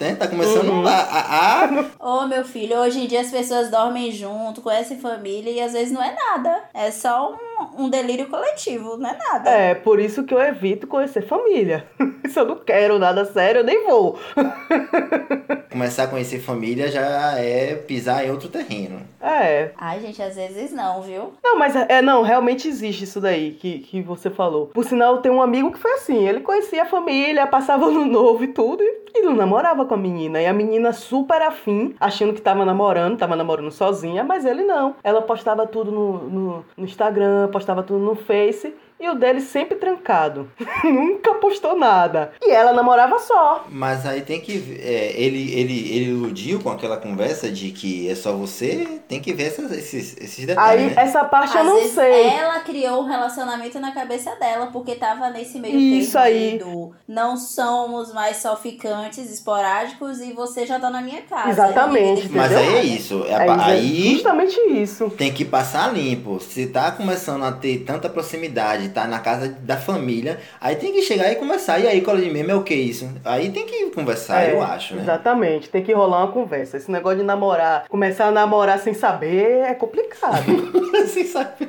Né? 0.00 0.14
Tá 0.14 0.28
começando 0.28 0.68
Uhum. 0.68 0.86
a, 0.86 0.92
a, 0.92 1.64
a- 1.64 1.84
Ô 2.22 2.26
meu 2.26 2.44
filho, 2.44 2.76
hoje 2.78 3.00
em 3.00 3.06
dia 3.06 3.20
as 3.20 3.30
pessoas 3.30 3.70
dormem 3.70 4.10
junto, 4.12 4.60
conhecem 4.62 4.98
família 5.00 5.50
e 5.50 5.60
às 5.60 5.72
vezes 5.72 5.92
não 5.92 6.02
é 6.02 6.14
nada. 6.14 6.64
É 6.72 6.90
só 6.90 7.32
um, 7.32 7.57
um 7.76 7.88
delírio 7.88 8.26
coletivo, 8.28 8.96
não 8.96 9.10
é 9.10 9.16
nada. 9.16 9.50
É, 9.50 9.74
por 9.74 10.00
isso 10.00 10.24
que 10.24 10.34
eu 10.34 10.40
evito 10.40 10.86
conhecer 10.86 11.22
família. 11.22 11.86
Se 12.28 12.38
eu 12.38 12.44
não 12.44 12.56
quero 12.56 12.98
nada 12.98 13.24
sério, 13.24 13.60
eu 13.60 13.64
nem 13.64 13.84
vou. 13.84 14.18
começar 15.70 16.04
a 16.04 16.08
conhecer 16.08 16.40
família 16.40 16.90
já 16.90 17.38
é 17.38 17.74
pisar 17.74 18.26
em 18.26 18.30
outro 18.30 18.48
terreno. 18.48 19.00
É. 19.20 19.70
Ai, 19.76 20.00
gente, 20.00 20.20
às 20.22 20.34
vezes 20.34 20.72
não, 20.72 21.02
viu? 21.02 21.32
Não, 21.42 21.58
mas 21.58 21.76
é, 21.76 22.02
não, 22.02 22.22
realmente 22.22 22.68
existe 22.68 23.04
isso 23.04 23.20
daí 23.20 23.52
que, 23.52 23.80
que 23.80 24.02
você 24.02 24.30
falou. 24.30 24.66
Por 24.68 24.84
sinal, 24.84 25.16
eu 25.16 25.22
tenho 25.22 25.34
um 25.34 25.42
amigo 25.42 25.70
que 25.70 25.78
foi 25.78 25.92
assim, 25.92 26.26
ele 26.26 26.40
conhecia 26.40 26.82
a 26.82 26.86
família, 26.86 27.46
passava 27.46 27.90
no 27.90 28.04
novo 28.04 28.44
e 28.44 28.48
tudo, 28.48 28.82
e, 28.82 29.02
e 29.14 29.22
não 29.22 29.34
namorava 29.34 29.84
com 29.84 29.94
a 29.94 29.96
menina. 29.96 30.40
E 30.40 30.46
a 30.46 30.52
menina 30.52 30.92
super 30.92 31.42
afim, 31.42 31.94
achando 32.00 32.32
que 32.32 32.40
tava 32.40 32.64
namorando, 32.64 33.18
tava 33.18 33.36
namorando 33.36 33.70
sozinha, 33.70 34.24
mas 34.24 34.44
ele 34.44 34.64
não. 34.64 34.96
Ela 35.02 35.22
postava 35.22 35.66
tudo 35.66 35.90
no, 35.90 36.18
no, 36.28 36.64
no 36.76 36.84
Instagram, 36.84 37.47
postava 37.48 37.82
tudo 37.82 38.04
no 38.04 38.14
Face, 38.14 38.74
e 39.00 39.08
o 39.08 39.14
dele 39.14 39.40
sempre 39.40 39.76
trancado. 39.76 40.50
Nunca 40.84 41.34
postou 41.34 41.76
nada. 41.78 42.32
E 42.42 42.50
ela 42.50 42.72
namorava 42.72 43.18
só. 43.18 43.64
Mas 43.68 44.04
aí 44.06 44.22
tem 44.22 44.40
que 44.40 44.58
ver, 44.58 44.80
é, 44.84 45.12
ele, 45.20 45.52
ele, 45.52 45.94
ele 45.94 46.10
iludiu 46.10 46.60
com 46.60 46.70
aquela 46.70 46.96
conversa 46.96 47.50
de 47.50 47.70
que 47.70 48.08
é 48.10 48.14
só 48.14 48.32
você, 48.32 49.00
tem 49.08 49.20
que 49.20 49.32
ver 49.32 49.44
essas- 49.44 49.70
esses, 49.72 50.16
esses 50.18 50.46
detalhes, 50.46 50.88
Aí, 50.88 50.94
né? 50.94 51.02
essa 51.02 51.24
parte 51.24 51.54
eu 51.54 51.60
Às 51.60 51.66
não 51.66 51.76
vezes 51.76 51.92
sei. 51.92 52.26
ela 52.28 52.60
criou 52.60 53.02
um 53.02 53.06
relacionamento 53.06 53.78
na 53.78 53.92
cabeça 53.92 54.34
dela, 54.36 54.66
porque 54.72 54.94
tava 54.94 55.30
nesse 55.30 55.58
meio 55.58 55.76
Isso 55.78 56.18
aí. 56.18 56.58
do 56.58 56.92
não 57.06 57.36
somos 57.36 58.12
mais 58.12 58.38
só 58.38 58.56
ficantes 58.56 59.30
esporádicos 59.32 60.20
e 60.20 60.32
você 60.32 60.66
já 60.66 60.78
tá 60.78 60.90
na 60.90 61.00
minha 61.00 61.22
casa. 61.22 61.50
Exatamente. 61.50 62.28
Mas 62.30 62.54
aí 62.54 62.74
é 62.76 62.82
isso. 62.84 63.24
É, 63.26 63.32
É 63.32 63.50
aí 63.50 64.12
justamente 64.14 64.58
isso. 64.70 65.10
tem 65.10 65.32
que 65.32 65.44
passar 65.44 65.92
limpo. 65.92 66.38
Se 66.40 66.66
tá 66.66 66.90
começando 66.92 67.44
a 67.44 67.52
ter 67.52 67.78
tanta 67.84 68.08
proximidade, 68.08 68.87
tá 68.88 69.06
na 69.06 69.18
casa 69.20 69.48
da 69.60 69.76
família, 69.76 70.38
aí 70.60 70.76
tem 70.76 70.92
que 70.92 71.02
chegar 71.02 71.30
e 71.30 71.36
conversar. 71.36 71.78
E 71.78 71.86
aí, 71.86 72.00
cola 72.00 72.20
de 72.20 72.30
meme 72.30 72.50
é 72.50 72.54
o 72.54 72.62
que 72.62 72.74
isso? 72.74 73.08
Aí 73.24 73.50
tem 73.50 73.66
que 73.66 73.90
conversar, 73.90 74.42
É, 74.44 74.52
eu 74.52 74.62
acho, 74.62 74.94
né? 74.94 75.02
Exatamente, 75.02 75.68
tem 75.68 75.82
que 75.82 75.92
rolar 75.92 76.24
uma 76.24 76.32
conversa. 76.32 76.76
Esse 76.76 76.90
negócio 76.90 77.18
de 77.18 77.24
namorar, 77.24 77.84
começar 77.88 78.26
a 78.26 78.30
namorar 78.30 78.78
sem 78.78 78.94
saber 78.94 79.60
é 79.64 79.74
complicado. 79.74 80.44
Sem 81.08 81.26
saber. 81.26 81.68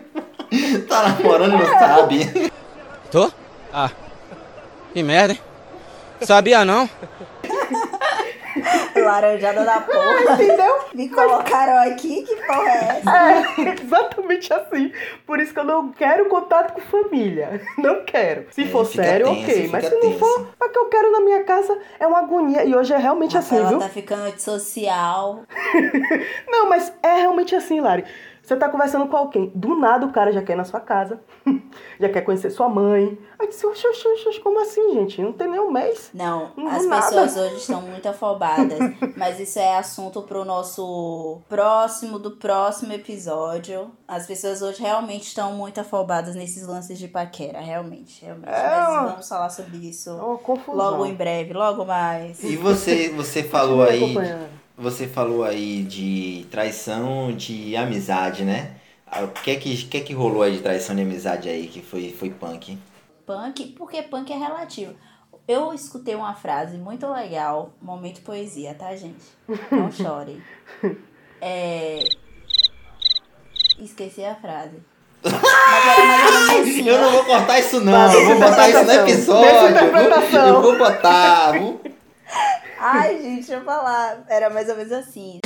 tá 0.88 1.10
namorando 1.10 1.53
e 1.53 1.58
não 1.58 1.65
sabe. 1.79 2.51
Tô? 3.12 3.32
Ah, 3.73 3.89
que 4.93 5.01
merda, 5.03 5.34
hein? 5.34 5.39
Sabia 6.21 6.65
não? 6.65 6.89
Laranjada 8.95 9.63
da 9.65 9.80
porra. 9.82 10.34
Entendeu? 10.34 10.80
Me 10.93 11.10
colocaram 11.10 11.78
aqui, 11.91 12.24
que 12.24 12.36
porra 12.36 12.69
é 12.69 13.00
essa? 13.00 13.62
É, 13.62 13.76
exatamente 13.84 14.54
assim. 14.54 14.91
Por 15.26 15.39
isso 15.39 15.54
que 15.54 15.60
eu 15.60 15.63
não 15.63 15.91
quero 15.91 16.26
contato 16.30 16.74
com 16.74 16.82
família. 16.82 17.62
Não 17.78 18.04
quero. 18.04 18.45
Se 18.52 18.63
É, 18.63 18.67
for 18.67 18.86
sério, 18.86 19.28
tenso, 19.28 19.41
ok. 19.41 19.67
Mas 19.72 19.86
se 19.86 19.89
fica 19.91 20.04
não 20.04 20.12
tenso. 20.12 20.19
for, 20.19 20.48
o 20.62 20.69
que 20.69 20.78
eu 20.80 20.86
quero 20.88 21.12
na 21.12 21.22
minha 21.22 21.43
casa 21.43 21.78
é 22.00 22.06
uma 22.08 22.19
agonia. 22.19 22.63
E 22.65 22.76
hoje 22.76 22.93
é 22.93 22.98
realmente 22.98 23.38
assim, 23.38 23.58
Ela 23.58 23.69
viu? 23.69 23.80
tá 23.80 23.89
ficando 23.89 24.24
antissocial. 24.24 25.43
Não, 26.48 26.67
mas 26.69 26.91
é 27.02 27.13
realmente 27.15 27.56
assim, 27.56 27.80
Lari. 27.80 28.04
Você 28.49 28.55
tá 28.55 28.67
conversando 28.67 29.05
com 29.07 29.15
alguém, 29.15 29.51
do 29.53 29.75
nada 29.75 30.07
o 30.07 30.12
cara 30.12 30.31
já 30.31 30.41
quer 30.41 30.53
ir 30.53 30.55
na 30.55 30.63
sua 30.63 30.79
casa, 30.79 31.19
já 31.99 32.09
quer 32.09 32.21
conhecer 32.21 32.49
sua 32.49 32.67
mãe. 32.67 33.15
Aí 33.38 33.47
disse, 33.47 33.63
oxe, 33.63 33.85
oxe, 33.88 34.07
oxe, 34.27 34.39
como 34.39 34.59
assim, 34.59 34.91
gente? 34.95 35.21
Não 35.21 35.31
tem 35.33 35.47
nem 35.47 35.59
um 35.59 35.69
mês. 35.69 36.09
Não, 36.15 36.49
Não 36.57 36.67
as 36.67 36.83
nada. 36.88 37.05
pessoas 37.05 37.38
hoje 37.38 37.57
estão 37.62 37.79
muito 37.83 38.09
afobadas. 38.09 38.79
mas 39.15 39.39
isso 39.39 39.59
é 39.59 39.77
assunto 39.77 40.23
pro 40.23 40.43
nosso 40.43 41.39
próximo, 41.47 42.17
do 42.17 42.31
próximo 42.31 42.91
episódio. 42.91 43.91
As 44.07 44.25
pessoas 44.25 44.63
hoje 44.63 44.81
realmente 44.81 45.27
estão 45.27 45.53
muito 45.53 45.79
afobadas 45.79 46.33
nesses 46.33 46.65
lances 46.65 46.97
de 46.97 47.07
paquera, 47.07 47.59
realmente. 47.59 48.25
realmente. 48.25 48.49
É. 48.49 48.67
Mas 48.79 49.12
vamos 49.12 49.29
falar 49.29 49.49
sobre 49.51 49.77
isso 49.77 50.09
É 50.09 50.13
uma 50.13 50.39
confusão. 50.39 50.73
logo 50.75 51.05
em 51.05 51.13
breve, 51.13 51.53
logo 51.53 51.85
mais. 51.85 52.43
E 52.43 52.55
você, 52.55 53.09
você 53.09 53.43
falou 53.43 53.83
aí. 53.83 54.15
Você 54.80 55.08
falou 55.08 55.44
aí 55.44 55.84
de 55.84 56.46
traição 56.50 57.34
de 57.34 57.76
amizade, 57.76 58.44
né? 58.44 58.76
Ah, 59.06 59.24
O 59.24 59.28
que 59.30 59.52
é 59.52 59.56
que, 59.56 59.76
que, 59.76 59.98
é 59.98 60.00
que 60.02 60.13
rolou 60.13 60.42
aí 60.42 60.54
de 60.54 60.60
traição 60.62 60.96
de 60.96 61.02
amizade 61.02 61.50
aí 61.50 61.68
que 61.68 61.82
foi, 61.82 62.15
foi 62.18 62.30
punk? 62.30 62.78
Punk, 63.26 63.65
porque 63.78 64.02
punk 64.04 64.32
é 64.32 64.38
relativo. 64.38 64.94
Eu 65.48 65.74
escutei 65.74 66.15
uma 66.15 66.34
frase 66.34 66.78
muito 66.78 67.08
legal, 67.12 67.72
momento 67.82 68.22
poesia, 68.22 68.74
tá, 68.74 68.96
gente? 68.96 69.26
Não 69.72 69.92
chorem. 69.92 70.42
É... 71.42 72.08
Esqueci 73.80 74.24
a 74.24 74.36
frase. 74.36 74.78
Eu 76.86 76.98
não 77.02 77.12
vou 77.12 77.26
cortar 77.26 77.60
isso 77.60 77.82
não, 77.82 78.13
eu 78.13 78.26
vou 78.26 78.39
botar 78.39 78.70
isso 78.70 78.84
no 78.86 78.92
episódio. 78.92 79.76
Eu 80.48 80.62
vou 80.62 80.78
botar. 80.78 81.52
vou- 81.60 81.82
Ai, 82.82 83.22
gente, 83.22 83.36
deixa 83.36 83.56
eu 83.56 83.63
falar. 83.63 84.24
Era 84.30 84.50
mais 84.50 84.70
ou 84.70 84.78
menos 84.78 84.94
assim. 84.94 85.39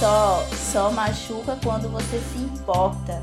Só, 0.00 0.42
só 0.72 0.90
machuca 0.90 1.58
quando 1.62 1.90
você 1.90 2.18
se 2.18 2.38
importa. 2.38 3.22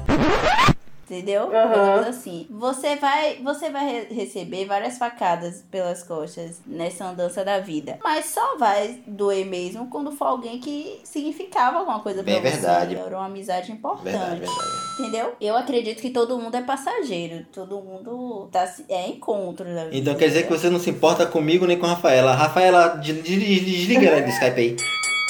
Entendeu? 1.07 1.49
Menos 1.49 2.07
assim. 2.07 2.47
Você 2.49 2.95
vai, 2.95 3.35
você 3.43 3.69
vai 3.69 3.85
re- 3.87 4.07
receber 4.15 4.65
várias 4.65 4.97
facadas 4.97 5.63
pelas 5.69 6.01
costas 6.01 6.59
nessa 6.65 7.05
andança 7.05 7.45
da 7.45 7.59
vida. 7.59 7.99
Mas 8.03 8.25
só 8.25 8.57
vai 8.57 8.99
doer 9.05 9.45
mesmo 9.45 9.87
quando 9.87 10.11
for 10.11 10.25
alguém 10.25 10.59
que 10.59 10.99
significava 11.03 11.77
alguma 11.77 11.99
coisa 11.99 12.23
pra 12.23 12.33
Bem 12.33 12.41
você. 12.41 12.49
verdade. 12.57 12.95
Era 12.95 13.17
uma 13.17 13.27
amizade 13.27 13.71
importante. 13.71 14.03
Verdade, 14.13 14.39
verdade. 14.39 14.59
Entendeu? 14.99 15.35
Eu 15.39 15.55
acredito 15.55 16.01
que 16.01 16.09
todo 16.09 16.39
mundo 16.39 16.55
é 16.55 16.61
passageiro. 16.63 17.45
Todo 17.53 17.79
mundo 17.81 18.49
tá, 18.51 18.67
é 18.89 19.07
encontro 19.07 19.67
na 19.69 19.83
vida. 19.83 19.97
Então 19.97 20.15
quer 20.15 20.27
dizer 20.29 20.43
que 20.47 20.49
você 20.49 20.71
não 20.71 20.79
se 20.79 20.89
importa 20.89 21.27
comigo 21.27 21.67
nem 21.67 21.77
com 21.77 21.85
a 21.85 21.89
Rafaela. 21.89 22.33
Rafaela, 22.33 22.87
de- 22.97 23.21
de- 23.21 23.39
de- 23.39 23.59
desliga 23.59 24.07
ela 24.07 24.21
do 24.23 24.29
Skype 24.29 24.59
aí. 24.59 24.75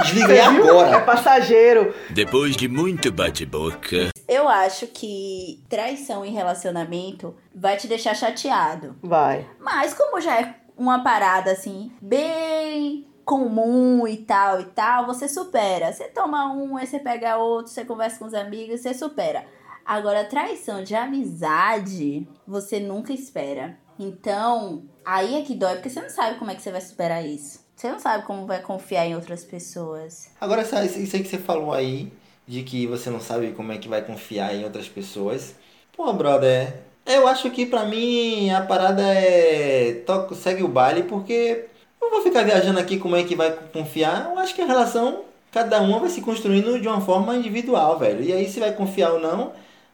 Desliga 0.03 0.33
aí 0.33 0.39
É 0.39 0.45
agora. 0.45 1.01
passageiro. 1.01 1.93
Depois 2.09 2.57
de 2.57 2.67
muito 2.67 3.12
bate-boca. 3.12 4.09
Eu 4.34 4.50
acho 4.50 4.88
que 4.88 5.63
traição 5.69 6.26
em 6.26 6.32
relacionamento 6.32 7.36
vai 7.54 7.78
te 7.78 7.88
deixar 7.88 8.15
chateado. 8.15 8.96
Vai. 9.00 9.48
Mas 9.60 9.93
como 9.93 10.19
já 10.19 10.41
é 10.41 10.56
uma 10.76 11.04
parada 11.04 11.52
assim, 11.52 11.91
bem 12.02 13.06
comum 13.24 14.08
e 14.08 14.17
tal 14.17 14.60
e 14.60 14.65
tal, 14.65 15.06
você 15.06 15.28
supera. 15.28 15.93
Você 15.93 16.06
toma 16.06 16.52
um, 16.52 16.76
aí 16.78 16.88
você 16.88 16.98
pega 16.98 17.38
outro, 17.38 17.72
você 17.72 17.86
conversa 17.86 18.17
com 18.17 18.26
os 18.26 18.34
amigos, 18.34 18.82
você 18.82 18.91
supera. 18.91 19.46
Agora, 19.86 20.26
traição 20.26 20.84
de 20.84 20.96
amizade, 20.96 22.28
você 22.48 22.80
nunca 22.80 23.13
espera. 23.13 23.78
Então, 24.00 24.86
aí 25.06 25.36
é 25.36 25.43
que 25.43 25.54
dói, 25.54 25.76
porque 25.76 25.91
você 25.91 26.02
não 26.02 26.10
sabe 26.10 26.39
como 26.39 26.50
é 26.50 26.56
que 26.56 26.62
você 26.63 26.72
vai 26.72 26.82
superar 26.82 27.24
isso. 27.24 27.63
Você 27.76 27.88
não 27.91 28.00
sabe 28.00 28.26
como 28.26 28.48
vai 28.48 28.63
confiar 28.63 29.06
em 29.06 29.13
outras 29.13 29.43
pessoas. 29.43 30.32
Agora, 30.41 30.63
isso 30.63 30.76
aí 30.76 31.08
que 31.22 31.26
você 31.26 31.38
falou 31.38 31.72
aí, 31.72 32.12
de 32.47 32.63
que 32.63 32.86
você 32.88 33.10
não 33.10 33.19
sabe 33.19 33.51
como 33.51 33.71
é 33.71 33.77
que 33.77 33.88
vai 33.88 34.01
confiar 34.01 34.53
em 34.56 34.63
outras 34.63 34.88
pessoas. 34.88 35.56
Pô, 35.95 36.12
brother, 36.13 36.73
eu 37.06 37.27
acho 37.27 37.49
que 37.51 37.65
pra 37.65 37.86
mim 37.86 38.49
a 38.49 38.62
parada 38.62 39.01
é. 39.03 40.01
Toca, 40.06 40.36
segue 40.36 40.63
o 40.63 40.67
baile, 40.67 41.03
porque 41.03 41.65
eu 42.01 42.10
vou 42.10 42.21
ficar 42.21 42.43
viajando 42.43 42.79
aqui 42.79 42.97
como 42.97 43.15
é 43.15 43.23
que 43.23 43.36
vai 43.36 43.51
confiar. 43.71 44.32
Eu 44.32 44.39
acho 44.39 44.53
que 44.56 44.62
a 44.62 44.65
relação, 44.65 45.21
cada 45.51 45.79
uma 45.82 45.99
vai 45.99 46.10
se 46.10 46.21
construindo 46.21 46.79
de 46.79 46.88
uma 46.88 47.01
forma 47.01 47.36
individual, 47.36 47.97
velho. 47.99 48.23
E 48.23 48.34
aí, 48.34 48.47
se 48.49 48.60
vai 48.60 48.73
confiar 48.73 49.12
ou 49.13 49.19
não, 49.19 49.53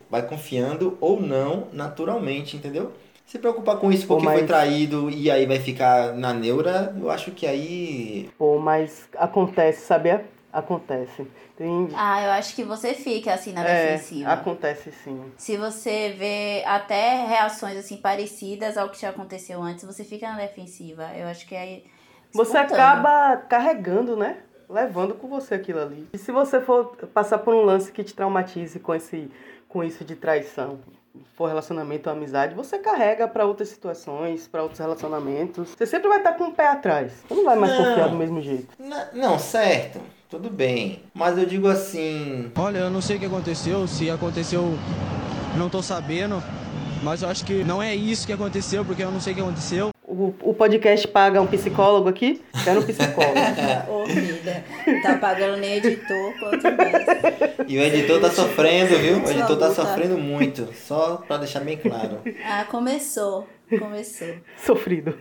vai 0.09 0.23
confiando 0.25 0.97
ou 1.01 1.21
não 1.21 1.67
naturalmente, 1.73 2.55
entendeu? 2.57 2.91
Se 3.27 3.37
preocupar 3.37 3.77
com 3.77 3.91
isso 3.91 4.07
Pô, 4.07 4.15
porque 4.15 4.25
foi 4.25 4.37
mas- 4.37 4.47
traído 4.47 5.07
e 5.11 5.29
aí 5.29 5.45
vai 5.45 5.59
ficar 5.59 6.13
na 6.13 6.33
neura, 6.33 6.95
eu 6.99 7.11
acho 7.11 7.29
que 7.29 7.45
aí. 7.45 8.27
Pô, 8.39 8.57
mas 8.57 9.07
acontece, 9.15 9.85
sabia? 9.85 10.25
Acontece. 10.51 11.27
Tem... 11.55 11.89
Ah, 11.95 12.23
eu 12.23 12.31
acho 12.31 12.55
que 12.55 12.63
você 12.63 12.93
fica 12.93 13.33
assim 13.33 13.53
na 13.53 13.63
É, 13.67 13.91
defensiva. 13.93 14.31
acontece 14.31 14.91
sim. 14.91 15.31
Se 15.37 15.57
você 15.57 16.13
vê 16.17 16.63
até 16.65 17.25
reações 17.25 17.77
assim 17.77 17.97
parecidas 17.97 18.77
ao 18.77 18.89
que 18.89 18.99
já 18.99 19.09
aconteceu 19.09 19.61
antes, 19.61 19.83
você 19.85 20.03
fica 20.03 20.27
na 20.29 20.37
defensiva. 20.37 21.07
Eu 21.15 21.27
acho 21.27 21.45
que 21.47 21.53
é 21.55 21.81
Você 22.33 22.57
acaba 22.57 23.37
carregando, 23.37 24.15
né? 24.15 24.37
Levando 24.69 25.15
com 25.15 25.27
você 25.27 25.55
aquilo 25.55 25.81
ali. 25.81 26.07
E 26.13 26.17
se 26.17 26.31
você 26.31 26.59
for 26.61 26.95
passar 27.13 27.39
por 27.39 27.53
um 27.53 27.61
lance 27.61 27.91
que 27.91 28.03
te 28.03 28.13
traumatize 28.13 28.79
com, 28.79 28.93
esse, 28.93 29.29
com 29.67 29.83
isso 29.83 30.05
de 30.05 30.15
traição, 30.15 30.79
for 31.35 31.47
relacionamento 31.47 32.07
ou 32.09 32.15
amizade, 32.15 32.53
você 32.55 32.77
carrega 32.77 33.27
pra 33.27 33.45
outras 33.45 33.69
situações, 33.69 34.47
pra 34.47 34.61
outros 34.61 34.79
relacionamentos. 34.79 35.69
Você 35.75 35.85
sempre 35.87 36.07
vai 36.07 36.19
estar 36.19 36.33
com 36.33 36.45
o 36.45 36.53
pé 36.53 36.67
atrás. 36.67 37.11
Você 37.27 37.33
não 37.33 37.43
vai 37.45 37.55
mais 37.55 37.73
Não. 37.77 37.83
confiar 37.83 38.09
do 38.09 38.15
mesmo 38.15 38.41
jeito. 38.41 38.67
Na- 38.79 39.07
Não, 39.11 39.39
certo, 39.39 39.99
tudo 40.29 40.49
bem. 40.49 41.01
Mas 41.13 41.37
eu 41.37 41.45
digo 41.45 41.67
assim. 41.67 42.51
Olha, 42.55 42.79
eu 42.79 42.89
não 42.89 43.01
sei 43.01 43.17
o 43.17 43.19
que 43.19 43.25
aconteceu, 43.25 43.87
se 43.87 44.09
aconteceu, 44.09 44.77
não 45.57 45.69
tô 45.69 45.81
sabendo, 45.81 46.41
mas 47.03 47.23
eu 47.23 47.29
acho 47.29 47.43
que 47.43 47.63
não 47.63 47.81
é 47.81 47.95
isso 47.95 48.27
que 48.27 48.33
aconteceu, 48.33 48.85
porque 48.85 49.03
eu 49.03 49.11
não 49.11 49.19
sei 49.19 49.33
o 49.33 49.35
que 49.35 49.41
aconteceu. 49.41 49.89
O, 50.07 50.33
o 50.41 50.53
podcast 50.53 51.07
paga 51.07 51.39
um 51.41 51.47
psicólogo 51.47 52.09
aqui? 52.09 52.41
Quero 52.63 52.81
um 52.81 52.83
psicólogo. 52.83 53.39
Ô, 53.87 54.05
vida. 54.05 54.65
Tá 55.03 55.17
pagando 55.17 55.57
nem 55.57 55.75
editor, 55.75 56.33
quanto 56.39 56.63
mais. 56.63 57.05
E 57.67 57.77
o 57.77 57.81
editor 57.81 58.19
tá 58.19 58.29
sofrendo, 58.29 58.97
viu? 58.97 59.23
O 59.23 59.29
editor 59.29 59.57
tá 59.57 59.71
sofrendo 59.71 60.17
muito. 60.17 60.67
Só 60.73 61.17
pra 61.27 61.37
deixar 61.37 61.59
bem 61.59 61.77
claro. 61.77 62.19
Ah, 62.43 62.65
começou. 62.65 63.47
Começou. 63.77 64.33
Sofrido. 64.57 65.15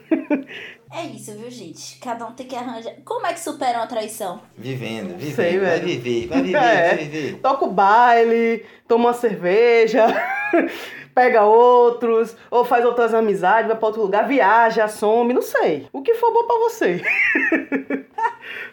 É 0.91 1.03
isso, 1.05 1.33
viu, 1.33 1.51
gente? 1.51 1.99
Cada 2.01 2.25
um 2.27 2.33
tem 2.33 2.47
que 2.47 2.57
arranjar. 2.57 2.95
Como 3.05 3.27
é 3.27 3.33
que 3.35 3.41
supera 3.41 3.79
uma 3.79 3.87
traição? 3.87 4.41
Vivendo, 4.57 5.17
vivendo. 5.19 5.35
Sei, 5.37 5.59
vai 5.59 5.71
velho. 5.81 5.85
viver, 5.87 6.27
vai 6.29 6.43
viver, 6.43 6.57
É. 6.59 6.89
vai 6.89 7.05
viver. 7.05 7.39
Toca 7.41 7.65
o 7.67 7.71
baile, 7.71 8.65
toma 8.87 9.07
uma 9.09 9.13
cerveja, 9.13 10.07
pega 11.15 11.45
outros, 11.45 12.35
ou 12.51 12.65
faz 12.65 12.85
outras 12.85 13.13
amizades, 13.13 13.69
vai 13.69 13.77
pra 13.77 13.87
outro 13.87 14.01
lugar, 14.03 14.27
viaja, 14.27 14.89
some, 14.89 15.35
não 15.35 15.43
sei. 15.43 15.87
O 15.93 16.01
que 16.03 16.15
for 16.15 16.33
bom 16.33 16.47
pra 16.47 16.57
você. 16.59 17.03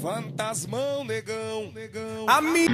Fantasmão, 0.02 1.04
negão. 1.04 1.72
A 2.28 2.42
mim. 2.42 2.68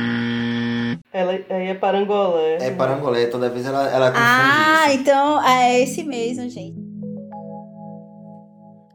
Ela 1.12 1.32
aí 1.50 1.68
é 1.68 1.74
parangolé. 1.74 2.58
É 2.58 2.72
parangolé, 2.72 3.28
toda 3.28 3.50
vez 3.50 3.66
ela, 3.66 3.90
ela 3.90 4.08
confunde 4.12 4.26
Ah, 4.28 4.86
isso. 4.92 5.00
então 5.02 5.44
é 5.46 5.80
esse 5.82 6.04
mesmo, 6.04 6.50
gente. 6.50 6.84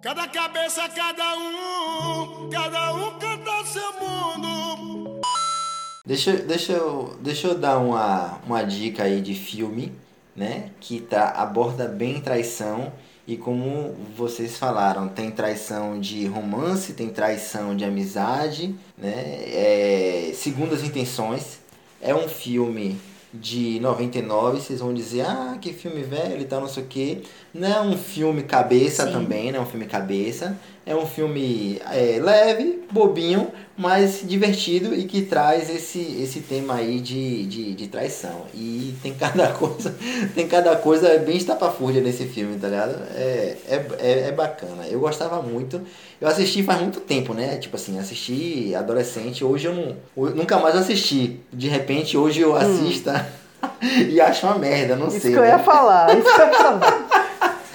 Cada 0.03 0.29
cabeça, 0.29 0.89
cada 0.89 1.37
um. 1.37 2.49
Cada 2.51 2.95
um 2.95 3.19
canta 3.19 3.67
seu 3.67 3.93
mundo. 4.01 5.21
Deixa, 6.07 6.33
deixa, 6.33 6.73
eu, 6.73 7.17
deixa 7.21 7.49
eu 7.49 7.59
dar 7.59 7.79
uma, 7.79 8.39
uma 8.47 8.63
dica 8.63 9.05
aí 9.05 9.21
de 9.21 9.35
filme, 9.35 9.93
né? 10.41 10.71
Que 10.81 11.01
tá, 11.01 11.29
aborda 11.37 11.87
bem 11.87 12.19
traição. 12.19 12.91
E 13.29 13.37
como 13.37 13.95
vocês 14.17 14.57
falaram, 14.57 15.07
tem 15.07 15.31
traição 15.31 16.01
de 16.01 16.27
romance, 16.27 16.95
tem 16.95 17.11
traição 17.11 17.77
de 17.77 17.85
amizade, 17.85 18.75
né? 18.97 19.13
É, 19.13 20.33
segundo 20.35 20.75
as 20.75 20.83
intenções. 20.83 21.61
É 22.01 22.15
um 22.15 22.27
filme 22.27 22.99
de 23.33 23.79
99, 23.81 24.61
vocês 24.61 24.81
vão 24.81 24.95
dizer, 24.95 25.27
ah, 25.27 25.59
que 25.61 25.75
filme 25.75 26.03
velho 26.03 26.41
e 26.41 26.45
tal, 26.47 26.63
não 26.63 26.69
sei 26.69 26.85
o 26.85 26.87
quê. 26.87 27.19
Não 27.53 27.69
é 27.69 27.81
um 27.83 27.97
filme 27.99 28.43
cabeça 28.43 29.07
Sim. 29.07 29.13
também, 29.13 29.53
não 29.53 29.61
é 29.61 29.63
um 29.63 29.67
filme 29.67 29.85
cabeça. 29.85 30.59
É 30.87 30.95
um 30.97 31.07
filme 31.07 31.81
é, 31.93 32.19
leve, 32.21 32.83
bobinho, 32.91 33.49
mas 33.77 34.23
divertido 34.25 34.95
e 34.95 35.05
que 35.05 35.23
traz 35.23 35.69
esse, 35.71 35.99
esse 36.23 36.41
tema 36.41 36.75
aí 36.75 37.01
de, 37.01 37.47
de, 37.47 37.75
de 37.75 37.87
traição. 37.87 38.47
E 38.55 38.95
tem 39.03 39.15
cada 39.15 39.49
coisa, 39.55 39.95
tem 40.35 40.49
cada 40.49 40.75
coisa 40.77 41.19
bem 41.19 41.37
estapafúrdia 41.37 42.01
nesse 42.01 42.25
filme, 42.25 42.59
tá 42.59 42.69
ligado? 42.69 42.97
É, 43.15 43.57
é, 43.69 43.87
é, 43.99 44.29
é 44.29 44.33
bacana. 44.33 44.87
Eu 44.89 45.01
gostava 45.01 45.41
muito. 45.43 45.81
Eu 46.21 46.27
assisti 46.27 46.63
faz 46.63 46.81
muito 46.81 47.01
tempo, 47.01 47.35
né? 47.35 47.57
Tipo 47.59 47.77
assim, 47.77 47.99
assisti 47.99 48.75
adolescente. 48.75 49.45
Hoje 49.45 49.67
eu 49.69 49.75
não. 49.75 49.97
eu 50.17 50.35
nunca 50.35 50.59
mais 50.59 50.75
assisti. 50.75 51.41
De 51.53 51.69
repente, 51.69 52.17
hoje 52.17 52.41
eu 52.41 52.57
assisto 52.57 53.11
e 54.09 54.21
acho 54.21 54.47
uma 54.47 54.59
merda, 54.59 54.97
não 54.97 55.09
Isso 55.09 55.21
sei. 55.21 55.33
que 55.33 55.39
eu 55.39 55.43
né? 55.43 55.49
ia 55.51 55.59
falar, 55.59 56.19
isso 56.19 56.35
que 56.35 56.41
eu 56.41 56.47
ia 56.47 56.55
falar. 56.55 57.09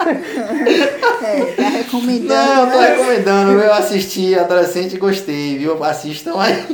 É, 0.08 1.44
tá 1.56 1.68
recomendando. 1.68 2.34
Não, 2.34 2.70
tô 2.70 2.78
né? 2.78 2.88
recomendando. 2.88 3.52
Eu 3.52 3.72
assisti 3.72 4.38
adolescente 4.38 4.94
e 4.94 4.98
gostei, 4.98 5.58
viu? 5.58 5.82
Assistam 5.82 6.34
aí. 6.40 6.64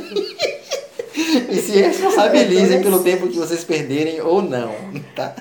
E 1.49 1.57
se 1.57 1.81
responsabilizem 1.81 2.81
pelo 2.81 3.03
tempo 3.03 3.27
que 3.27 3.37
vocês 3.37 3.63
perderem 3.63 4.21
ou 4.21 4.41
não, 4.41 4.73
tá? 5.15 5.35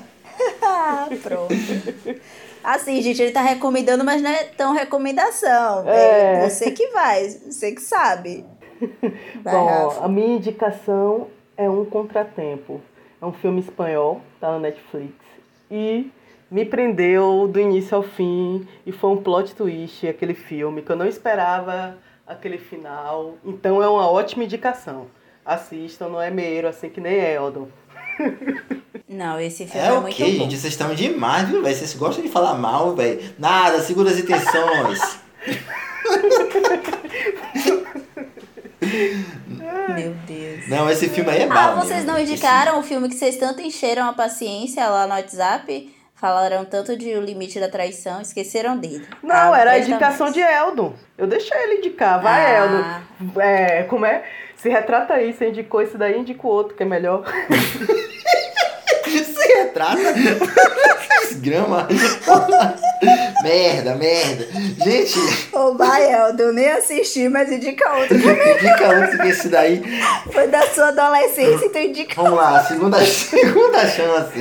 Ah, 0.62 1.08
pronto. 1.22 1.54
Assim, 2.62 3.00
gente, 3.02 3.20
ele 3.20 3.32
tá 3.32 3.42
recomendando, 3.42 4.04
mas 4.04 4.22
não 4.22 4.30
é 4.30 4.44
tão 4.44 4.72
recomendação. 4.72 5.88
É. 5.88 6.44
É 6.44 6.48
você 6.48 6.70
que 6.70 6.88
vai, 6.88 7.28
você 7.28 7.72
que 7.72 7.80
sabe. 7.80 8.44
Vai, 9.42 9.54
Bom, 9.54 9.66
Rafa. 9.66 10.04
a 10.04 10.08
minha 10.08 10.36
indicação 10.36 11.28
é 11.56 11.68
Um 11.68 11.84
Contratempo. 11.84 12.80
É 13.20 13.24
um 13.26 13.32
filme 13.32 13.60
espanhol, 13.60 14.20
tá 14.40 14.50
na 14.52 14.58
Netflix. 14.58 15.14
E 15.70 16.10
me 16.52 16.64
prendeu 16.64 17.48
do 17.48 17.58
início 17.58 17.96
ao 17.96 18.02
fim. 18.02 18.66
E 18.86 18.92
foi 18.92 19.10
um 19.10 19.16
plot 19.16 19.54
twist 19.54 20.06
aquele 20.06 20.34
filme, 20.34 20.82
que 20.82 20.90
eu 20.92 20.96
não 20.96 21.06
esperava 21.06 21.96
aquele 22.26 22.58
final. 22.58 23.34
Então 23.44 23.82
é 23.82 23.88
uma 23.88 24.08
ótima 24.10 24.44
indicação. 24.44 25.06
Assistam, 25.44 26.08
não 26.08 26.20
é 26.22 26.30
meio 26.30 26.68
assim 26.68 26.88
que 26.88 27.00
nem 27.00 27.14
Eldon. 27.18 27.66
Não, 29.08 29.38
esse 29.38 29.66
filme 29.66 29.86
É 29.86 29.90
é, 29.90 29.92
o 29.92 30.00
muito 30.00 30.14
que, 30.16 30.22
bom. 30.24 30.30
gente? 30.44 30.56
Vocês 30.56 30.72
estão 30.72 30.94
demais, 30.94 31.46
viu, 31.46 31.62
velho? 31.62 31.74
Vocês 31.76 31.92
gostam 31.94 32.24
de 32.24 32.30
falar 32.30 32.54
mal, 32.54 32.94
velho. 32.94 33.20
Nada, 33.38 33.78
segura 33.80 34.08
as 34.10 34.18
intenções. 34.18 35.20
Meu 39.94 40.14
Deus. 40.26 40.68
Não, 40.68 40.88
esse 40.90 41.08
filme 41.08 41.30
aí 41.30 41.40
é 41.42 41.44
Ah, 41.44 41.48
bala 41.48 41.74
vocês 41.80 41.96
mesmo. 42.00 42.12
não 42.12 42.18
Esse- 42.18 42.32
indicaram 42.32 42.78
o 42.78 42.82
filme 42.82 43.08
que 43.08 43.14
vocês 43.14 43.36
tanto 43.36 43.60
encheram 43.62 44.08
a 44.08 44.12
paciência 44.12 44.88
lá 44.88 45.06
no 45.06 45.14
WhatsApp? 45.14 45.94
Falaram 46.22 46.64
tanto 46.64 46.96
de 46.96 47.12
O 47.16 47.20
Limite 47.20 47.58
da 47.58 47.68
Traição, 47.68 48.20
esqueceram 48.20 48.78
dele. 48.78 49.04
Não, 49.24 49.52
Ah, 49.52 49.58
era 49.58 49.72
a 49.72 49.78
indicação 49.80 50.30
de 50.30 50.38
Eldon. 50.38 50.94
Eu 51.18 51.26
deixei 51.26 51.60
ele 51.64 51.78
indicar. 51.78 52.22
Vai, 52.22 52.46
Ah. 52.46 52.58
Eldon. 53.18 53.40
É, 53.40 53.82
como 53.82 54.06
é? 54.06 54.22
Se 54.54 54.68
retrata 54.68 55.14
aí, 55.14 55.32
você 55.32 55.48
indicou 55.48 55.82
esse 55.82 55.98
daí, 55.98 56.16
indica 56.16 56.46
o 56.46 56.50
outro, 56.50 56.76
que 56.76 56.84
é 56.84 56.86
melhor. 56.86 57.24
Se 59.04 59.48
retrata. 59.54 59.98
Grama. 61.38 61.88
merda, 63.42 63.96
merda. 63.96 64.46
Gente, 64.84 65.18
Ô, 65.52 65.74
vai, 65.74 66.08
Eldo, 66.08 66.40
eu 66.40 66.52
nem 66.52 66.70
assisti, 66.70 67.28
mas 67.28 67.50
indica 67.50 67.92
outro. 67.96 68.14
indica 68.16 69.00
outro 69.00 69.18
que 69.18 69.28
esse 69.28 69.48
daí. 69.48 69.82
Foi 70.32 70.46
da 70.46 70.62
sua 70.68 70.88
adolescência, 70.88 71.66
então 71.66 71.82
indica 71.82 72.14
Vamos 72.22 72.38
lá, 72.38 72.62
segunda, 72.62 73.04
segunda 73.04 73.88
chance. 73.88 74.38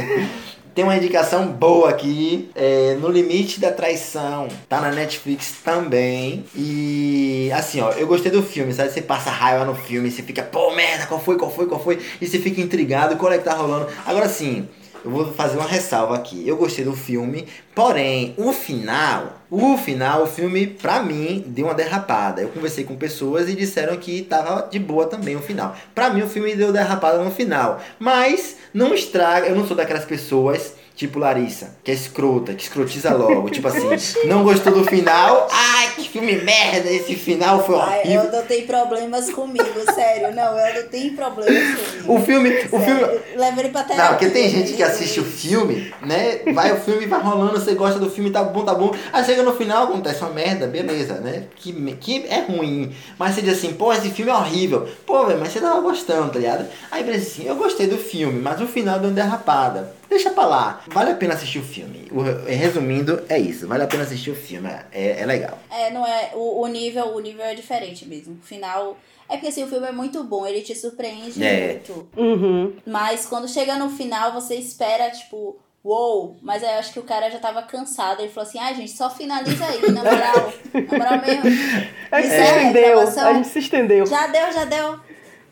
Tem 0.74 0.86
uma 0.86 0.96
indicação 0.96 1.48
boa 1.48 1.90
aqui, 1.90 2.50
é, 2.56 2.96
No 2.96 3.10
Limite 3.10 3.60
da 3.60 3.72
Traição. 3.72 4.48
Tá 4.70 4.80
na 4.80 4.90
Netflix 4.90 5.56
também. 5.64 6.46
E 6.56 7.52
assim, 7.54 7.82
ó, 7.82 7.92
eu 7.92 8.08
gostei 8.08 8.32
do 8.32 8.42
filme, 8.42 8.74
sabe? 8.74 8.90
Você 8.90 9.02
passa 9.02 9.30
raiva 9.30 9.66
no 9.66 9.76
filme, 9.76 10.10
você 10.10 10.24
fica, 10.24 10.42
pô, 10.42 10.74
merda, 10.74 11.08
qual 11.08 11.20
foi, 11.20 11.38
qual 11.38 11.52
foi, 11.52 11.66
qual 11.66 11.84
foi? 11.84 12.00
E 12.22 12.26
você 12.26 12.40
fica 12.40 12.62
intrigado, 12.62 13.18
qual 13.18 13.34
é 13.34 13.38
que 13.38 13.44
tá 13.44 13.54
rolando. 13.54 13.90
Agora 14.06 14.30
sim, 14.30 14.66
eu 15.04 15.12
vou 15.12 15.34
fazer 15.34 15.58
uma 15.58 15.68
ressalva 15.68 16.16
aqui. 16.16 16.48
Eu 16.48 16.58
gostei 16.58 16.86
do 16.86 16.94
filme, 16.94 17.48
porém, 17.74 18.34
o 18.38 18.54
final, 18.54 19.42
o 19.50 19.78
final, 19.78 20.24
o 20.24 20.28
filme, 20.28 20.68
pra 20.68 21.02
mim, 21.02 21.44
deu 21.48 21.66
uma 21.66 21.74
derrapada. 21.74 22.42
Eu 22.42 22.50
conversei 22.50 22.84
com 22.84 22.96
pessoas 22.96 23.50
e 23.50 23.56
disseram 23.56 23.98
que 23.98 24.22
tava 24.22 24.68
de 24.70 24.80
boa 24.80 25.08
também 25.08 25.36
o 25.36 25.42
final. 25.42 25.76
Pra 25.94 26.10
mim, 26.10 26.22
o 26.22 26.30
filme 26.30 26.56
deu 26.56 26.72
derrapada 26.72 27.24
no 27.24 27.32
final. 27.32 27.82
Mas, 28.00 28.58
não 28.74 28.94
estraga, 28.94 29.48
eu 29.48 29.56
não 29.56 29.68
sou 29.68 29.76
daquelas 29.76 30.06
pessoas. 30.06 30.76
Tipo 31.02 31.18
Larissa, 31.18 31.72
que 31.84 31.90
é 31.90 31.96
escrota, 31.96 32.54
que 32.54 32.62
escrotiza 32.62 33.12
logo. 33.16 33.50
tipo 33.50 33.68
assim, 33.68 33.88
não 34.28 34.44
gostou 34.44 34.72
do 34.72 34.86
final? 34.86 35.48
Ai, 35.52 35.94
que 35.96 36.08
filme 36.08 36.36
merda! 36.36 36.92
Esse 36.92 37.16
final 37.16 37.66
foi 37.66 37.76
Ai, 37.80 38.02
horrível. 38.02 38.22
Eldo 38.26 38.48
tem 38.48 38.68
problemas 38.68 39.32
comigo, 39.32 39.66
sério. 39.96 40.32
Não, 40.36 40.60
Eldo 40.60 40.90
tem 40.90 41.16
problemas 41.16 41.76
comigo. 41.76 42.14
O 42.14 42.22
filme, 42.22 42.52
o 42.72 42.80
filme, 42.80 43.20
Leva 43.36 43.60
ele 43.62 43.70
pra 43.70 43.82
terapia. 43.82 44.04
Não, 44.04 44.10
porque 44.12 44.30
tem 44.30 44.48
gente 44.48 44.74
que 44.74 44.84
meu 44.84 44.92
assiste 44.92 45.20
o 45.20 45.24
filme, 45.24 45.92
né? 46.04 46.42
Vai 46.54 46.72
o 46.72 46.80
filme, 46.80 47.08
vai 47.08 47.20
rolando, 47.20 47.60
você 47.60 47.74
gosta 47.74 47.98
do 47.98 48.12
filme, 48.12 48.30
tá 48.30 48.44
bom, 48.44 48.64
tá 48.64 48.76
bom. 48.76 48.94
Aí 49.12 49.26
chega 49.26 49.42
no 49.42 49.56
final, 49.56 49.86
acontece 49.86 50.22
uma 50.22 50.30
merda, 50.30 50.68
beleza, 50.68 51.16
né? 51.16 51.46
Que, 51.56 51.74
que 51.96 52.28
é 52.28 52.42
ruim. 52.42 52.96
Mas 53.18 53.34
você 53.34 53.42
diz 53.42 53.58
assim, 53.58 53.74
pô, 53.74 53.92
esse 53.92 54.12
filme 54.12 54.32
é 54.32 54.36
horrível. 54.36 54.88
Pô, 55.04 55.26
velho, 55.26 55.40
mas 55.40 55.52
você 55.52 55.60
tava 55.60 55.82
gostando, 55.82 56.32
tá 56.32 56.38
ligado? 56.38 56.68
Aí 56.92 57.04
você 57.04 57.24
assim, 57.24 57.48
eu 57.48 57.56
gostei 57.56 57.88
do 57.88 57.98
filme, 57.98 58.40
mas 58.40 58.62
o 58.62 58.68
final 58.68 59.00
deu 59.00 59.10
uma 59.10 59.16
derrapada. 59.16 60.00
Deixa 60.12 60.30
pra 60.32 60.46
lá. 60.46 60.82
Vale 60.88 61.12
a 61.12 61.16
pena 61.16 61.36
assistir 61.36 61.60
o 61.60 61.64
filme. 61.64 62.06
O- 62.12 62.22
resumindo, 62.46 63.24
é 63.30 63.40
isso. 63.40 63.66
Vale 63.66 63.84
a 63.84 63.88
pena 63.88 64.04
assistir 64.04 64.30
o 64.30 64.36
filme. 64.36 64.68
É, 64.92 65.22
é 65.22 65.26
legal. 65.26 65.58
É, 65.72 65.90
não 65.90 66.06
é. 66.06 66.32
O, 66.34 66.62
o 66.62 66.68
nível, 66.68 67.16
o 67.16 67.20
nível 67.22 67.46
é 67.46 67.56
diferente 67.56 68.06
mesmo. 68.06 68.38
O 68.44 68.46
final. 68.46 68.98
É 69.30 69.36
porque 69.36 69.48
assim, 69.48 69.64
o 69.64 69.68
filme 69.68 69.88
é 69.88 69.92
muito 69.94 70.22
bom, 70.26 70.46
ele 70.46 70.60
te 70.60 70.76
surpreende 70.76 71.42
É. 71.42 71.68
muito. 71.76 72.10
Uhum. 72.18 72.74
Mas 72.86 73.26
quando 73.26 73.48
chega 73.48 73.78
no 73.78 73.90
final, 73.90 74.34
você 74.34 74.56
espera, 74.56 75.10
tipo, 75.10 75.58
uou, 75.82 76.36
mas 76.42 76.62
aí 76.62 76.74
eu 76.74 76.80
acho 76.80 76.92
que 76.92 77.00
o 77.00 77.04
cara 77.04 77.30
já 77.32 77.40
tava 77.40 77.62
cansado. 77.64 78.20
Ele 78.22 78.28
falou 78.28 78.50
assim, 78.50 78.60
ai 78.60 78.76
gente, 78.76 78.92
só 78.92 79.10
finaliza 79.10 79.64
aí, 79.66 79.90
na 79.94 80.04
moral. 80.04 80.54
na 80.74 80.98
moral 80.98 81.22
mesmo. 81.26 81.44
A 82.12 82.22
gente 82.22 82.30
se 82.30 82.36
Encerra 82.42 82.58
estendeu, 82.64 83.00
a 83.00 83.34
gente 83.36 83.48
se 83.48 83.60
estendeu. 83.60 84.06
Já 84.06 84.28
deu, 84.28 84.52
já 84.52 84.66
deu. 84.66 85.00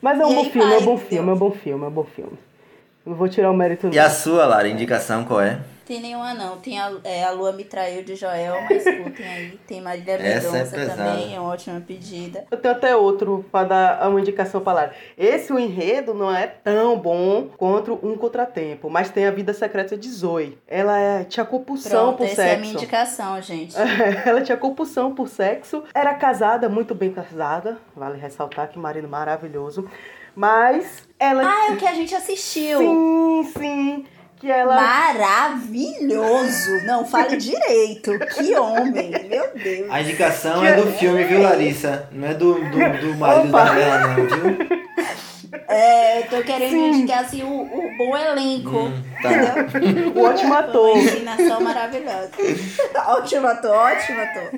Mas 0.01 0.19
é 0.19 0.25
um 0.25 0.31
E 0.31 0.35
bom 0.35 0.41
aí 0.43 0.49
filme, 0.51 0.73
é 0.73 0.77
um 0.77 0.81
bom 0.85 0.97
filme, 0.97 1.29
é 1.29 1.33
um 1.33 1.37
bom 1.37 1.51
filme, 1.51 1.85
é 1.85 1.87
um 1.87 1.91
bom 1.91 2.03
filme. 2.03 2.37
Não 3.05 3.15
vou 3.15 3.27
tirar 3.27 3.49
o 3.49 3.53
mérito 3.53 3.89
E 3.91 3.99
a 3.99 4.09
sua, 4.09 4.45
Lara, 4.45 4.67
indicação 4.67 5.23
qual 5.23 5.41
é? 5.41 5.59
Tem 5.89 5.99
nenhuma 5.99 6.35
não. 6.35 6.57
Tem 6.57 6.79
a, 6.79 6.91
é, 7.03 7.23
a 7.23 7.31
Lua 7.31 7.51
Me 7.51 7.63
Traiu 7.63 8.03
de 8.03 8.13
Joel, 8.13 8.61
mas 8.69 8.85
escutem 8.85 9.25
aí. 9.25 9.59
Tem 9.65 9.81
Marília 9.81 10.17
Essa 10.17 10.49
é 10.49 10.51
Mendonça 10.51 10.75
pesada. 10.75 11.03
também, 11.03 11.35
é 11.35 11.39
uma 11.39 11.49
ótima 11.49 11.81
pedida. 11.81 12.45
Eu 12.51 12.57
tenho 12.59 12.75
até 12.75 12.95
outro 12.95 13.43
para 13.51 13.67
dar 13.67 14.07
uma 14.07 14.19
indicação 14.19 14.61
para 14.61 14.73
Lara. 14.73 14.93
Esse 15.17 15.51
o 15.51 15.57
enredo 15.57 16.13
não 16.13 16.31
é 16.31 16.45
tão 16.45 16.95
bom 16.99 17.47
quanto 17.57 17.97
um 18.03 18.15
contratempo, 18.15 18.87
mas 18.87 19.09
tem 19.09 19.25
a 19.25 19.31
vida 19.31 19.51
secreta 19.51 19.97
de 19.97 20.11
Zoe. 20.11 20.59
Ela 20.67 20.99
é, 20.99 21.23
tinha 21.23 21.43
compulsão 21.43 22.13
Pronto, 22.13 22.17
por 22.17 22.27
essa 22.27 22.43
é 22.43 22.53
a 22.53 22.57
minha 22.57 22.65
sexo. 22.73 22.83
indicação, 22.83 23.41
gente. 23.41 23.75
Ela 24.23 24.41
tinha 24.41 24.57
compulsão 24.59 25.15
por 25.15 25.27
sexo, 25.27 25.83
era 25.91 26.13
casada, 26.13 26.69
muito 26.69 26.93
bem 26.93 27.11
casada, 27.11 27.79
vale 27.95 28.19
ressaltar 28.19 28.67
que 28.69 28.77
marido 28.77 29.07
maravilhoso. 29.07 29.89
Mas 30.35 31.07
ela. 31.19 31.43
Ah, 31.45 31.67
é 31.69 31.73
o 31.73 31.77
que 31.77 31.87
a 31.87 31.93
gente 31.93 32.15
assistiu. 32.15 32.79
Sim, 32.79 33.51
sim. 33.57 34.05
Que 34.39 34.49
ela. 34.49 34.75
Maravilhoso! 34.75 36.85
Não, 36.85 37.05
fale 37.05 37.35
direito. 37.37 38.17
Que 38.19 38.55
homem, 38.55 39.11
meu 39.27 39.49
Deus. 39.53 39.91
A 39.91 40.01
indicação 40.01 40.63
é 40.65 40.73
do 40.73 40.87
filme, 40.93 41.23
viu, 41.25 41.41
Larissa? 41.41 42.07
Não 42.11 42.27
é 42.27 42.33
do, 42.33 42.53
do, 42.53 42.69
do 42.69 43.15
marido 43.15 43.49
Opa. 43.49 43.63
da 43.65 43.73
dela, 43.73 44.07
não, 44.07 44.15
viu? 44.15 44.79
É, 45.67 46.19
eu 46.19 46.27
tô 46.29 46.41
querendo 46.43 46.71
Sim. 46.71 46.89
indicar 46.91 47.19
assim, 47.23 47.43
o, 47.43 47.61
o 47.63 47.97
bom 47.97 48.15
elenco. 48.17 48.77
Hum, 48.77 49.03
tá. 49.21 49.29
O 50.15 50.23
ótimo 50.23 50.53
ator. 50.53 50.91
Uma 50.97 51.03
inclinação 51.03 51.61
maravilhosa. 51.61 52.31
ótimo 53.07 53.47
ator, 53.47 53.71
ótimo 53.71 54.21
ator. 54.21 54.49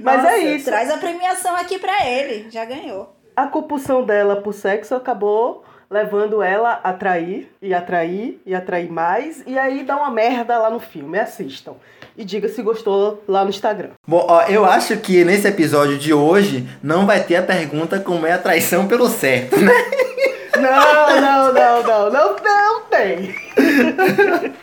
Mas 0.00 0.22
Nossa, 0.22 0.34
é 0.34 0.38
isso. 0.54 0.64
Traz 0.66 0.90
a 0.90 0.98
premiação 0.98 1.56
aqui 1.56 1.78
pra 1.78 2.06
ele. 2.06 2.46
Já 2.50 2.64
ganhou. 2.64 3.13
A 3.36 3.46
compulsão 3.46 4.04
dela 4.04 4.36
por 4.36 4.52
sexo 4.52 4.94
acabou 4.94 5.64
levando 5.90 6.42
ela 6.42 6.80
a 6.82 6.92
trair 6.92 7.48
e 7.62 7.72
atrair 7.72 8.40
e 8.44 8.54
atrair 8.54 8.90
mais. 8.90 9.42
E 9.46 9.58
aí 9.58 9.84
dá 9.84 9.96
uma 9.96 10.10
merda 10.10 10.58
lá 10.58 10.70
no 10.70 10.80
filme. 10.80 11.18
Assistam. 11.18 11.74
E 12.16 12.24
diga 12.24 12.48
se 12.48 12.62
gostou 12.62 13.22
lá 13.28 13.44
no 13.44 13.50
Instagram. 13.50 13.90
Bom, 14.06 14.24
ó, 14.28 14.42
eu 14.42 14.64
acho 14.64 14.96
que 14.98 15.24
nesse 15.24 15.48
episódio 15.48 15.98
de 15.98 16.12
hoje 16.12 16.68
não 16.82 17.06
vai 17.06 17.22
ter 17.22 17.36
a 17.36 17.42
pergunta 17.42 17.98
como 18.00 18.26
é 18.26 18.32
a 18.32 18.38
traição 18.38 18.86
pelo 18.86 19.08
certo, 19.08 19.58
né? 19.58 19.72
Não, 20.54 21.20
não, 21.20 21.52
não, 21.52 21.82
não, 21.82 22.10
não, 22.10 22.36
não 22.42 22.80
tem. 22.82 23.34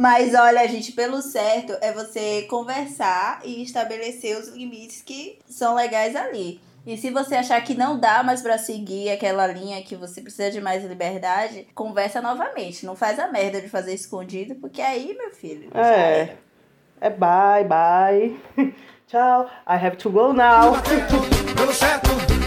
Mas 0.00 0.34
olha, 0.34 0.66
gente, 0.66 0.92
pelo 0.92 1.20
certo 1.20 1.76
é 1.82 1.92
você 1.92 2.46
conversar 2.48 3.42
e 3.44 3.62
estabelecer 3.62 4.34
os 4.38 4.48
limites 4.48 5.02
que 5.02 5.38
são 5.46 5.74
legais 5.74 6.16
ali. 6.16 6.58
E 6.86 6.96
se 6.96 7.10
você 7.10 7.34
achar 7.34 7.62
que 7.62 7.74
não 7.74 8.00
dá 8.00 8.22
mais 8.22 8.40
pra 8.40 8.56
seguir 8.56 9.10
aquela 9.10 9.46
linha 9.46 9.82
que 9.82 9.94
você 9.94 10.22
precisa 10.22 10.50
de 10.50 10.58
mais 10.58 10.82
liberdade, 10.82 11.66
conversa 11.74 12.22
novamente. 12.22 12.86
Não 12.86 12.96
faz 12.96 13.18
a 13.18 13.28
merda 13.28 13.60
de 13.60 13.68
fazer 13.68 13.92
escondido, 13.92 14.54
porque 14.54 14.80
aí, 14.80 15.14
meu 15.18 15.32
filho. 15.32 15.68
É. 15.76 16.34
É 16.98 17.10
bye, 17.10 17.64
bye. 17.64 18.40
Tchau. 19.06 19.50
I 19.68 19.74
have 19.74 19.98
to 19.98 20.08
go 20.08 20.32
now. 20.32 20.72
Pelo 21.54 21.74
certo. 21.74 22.39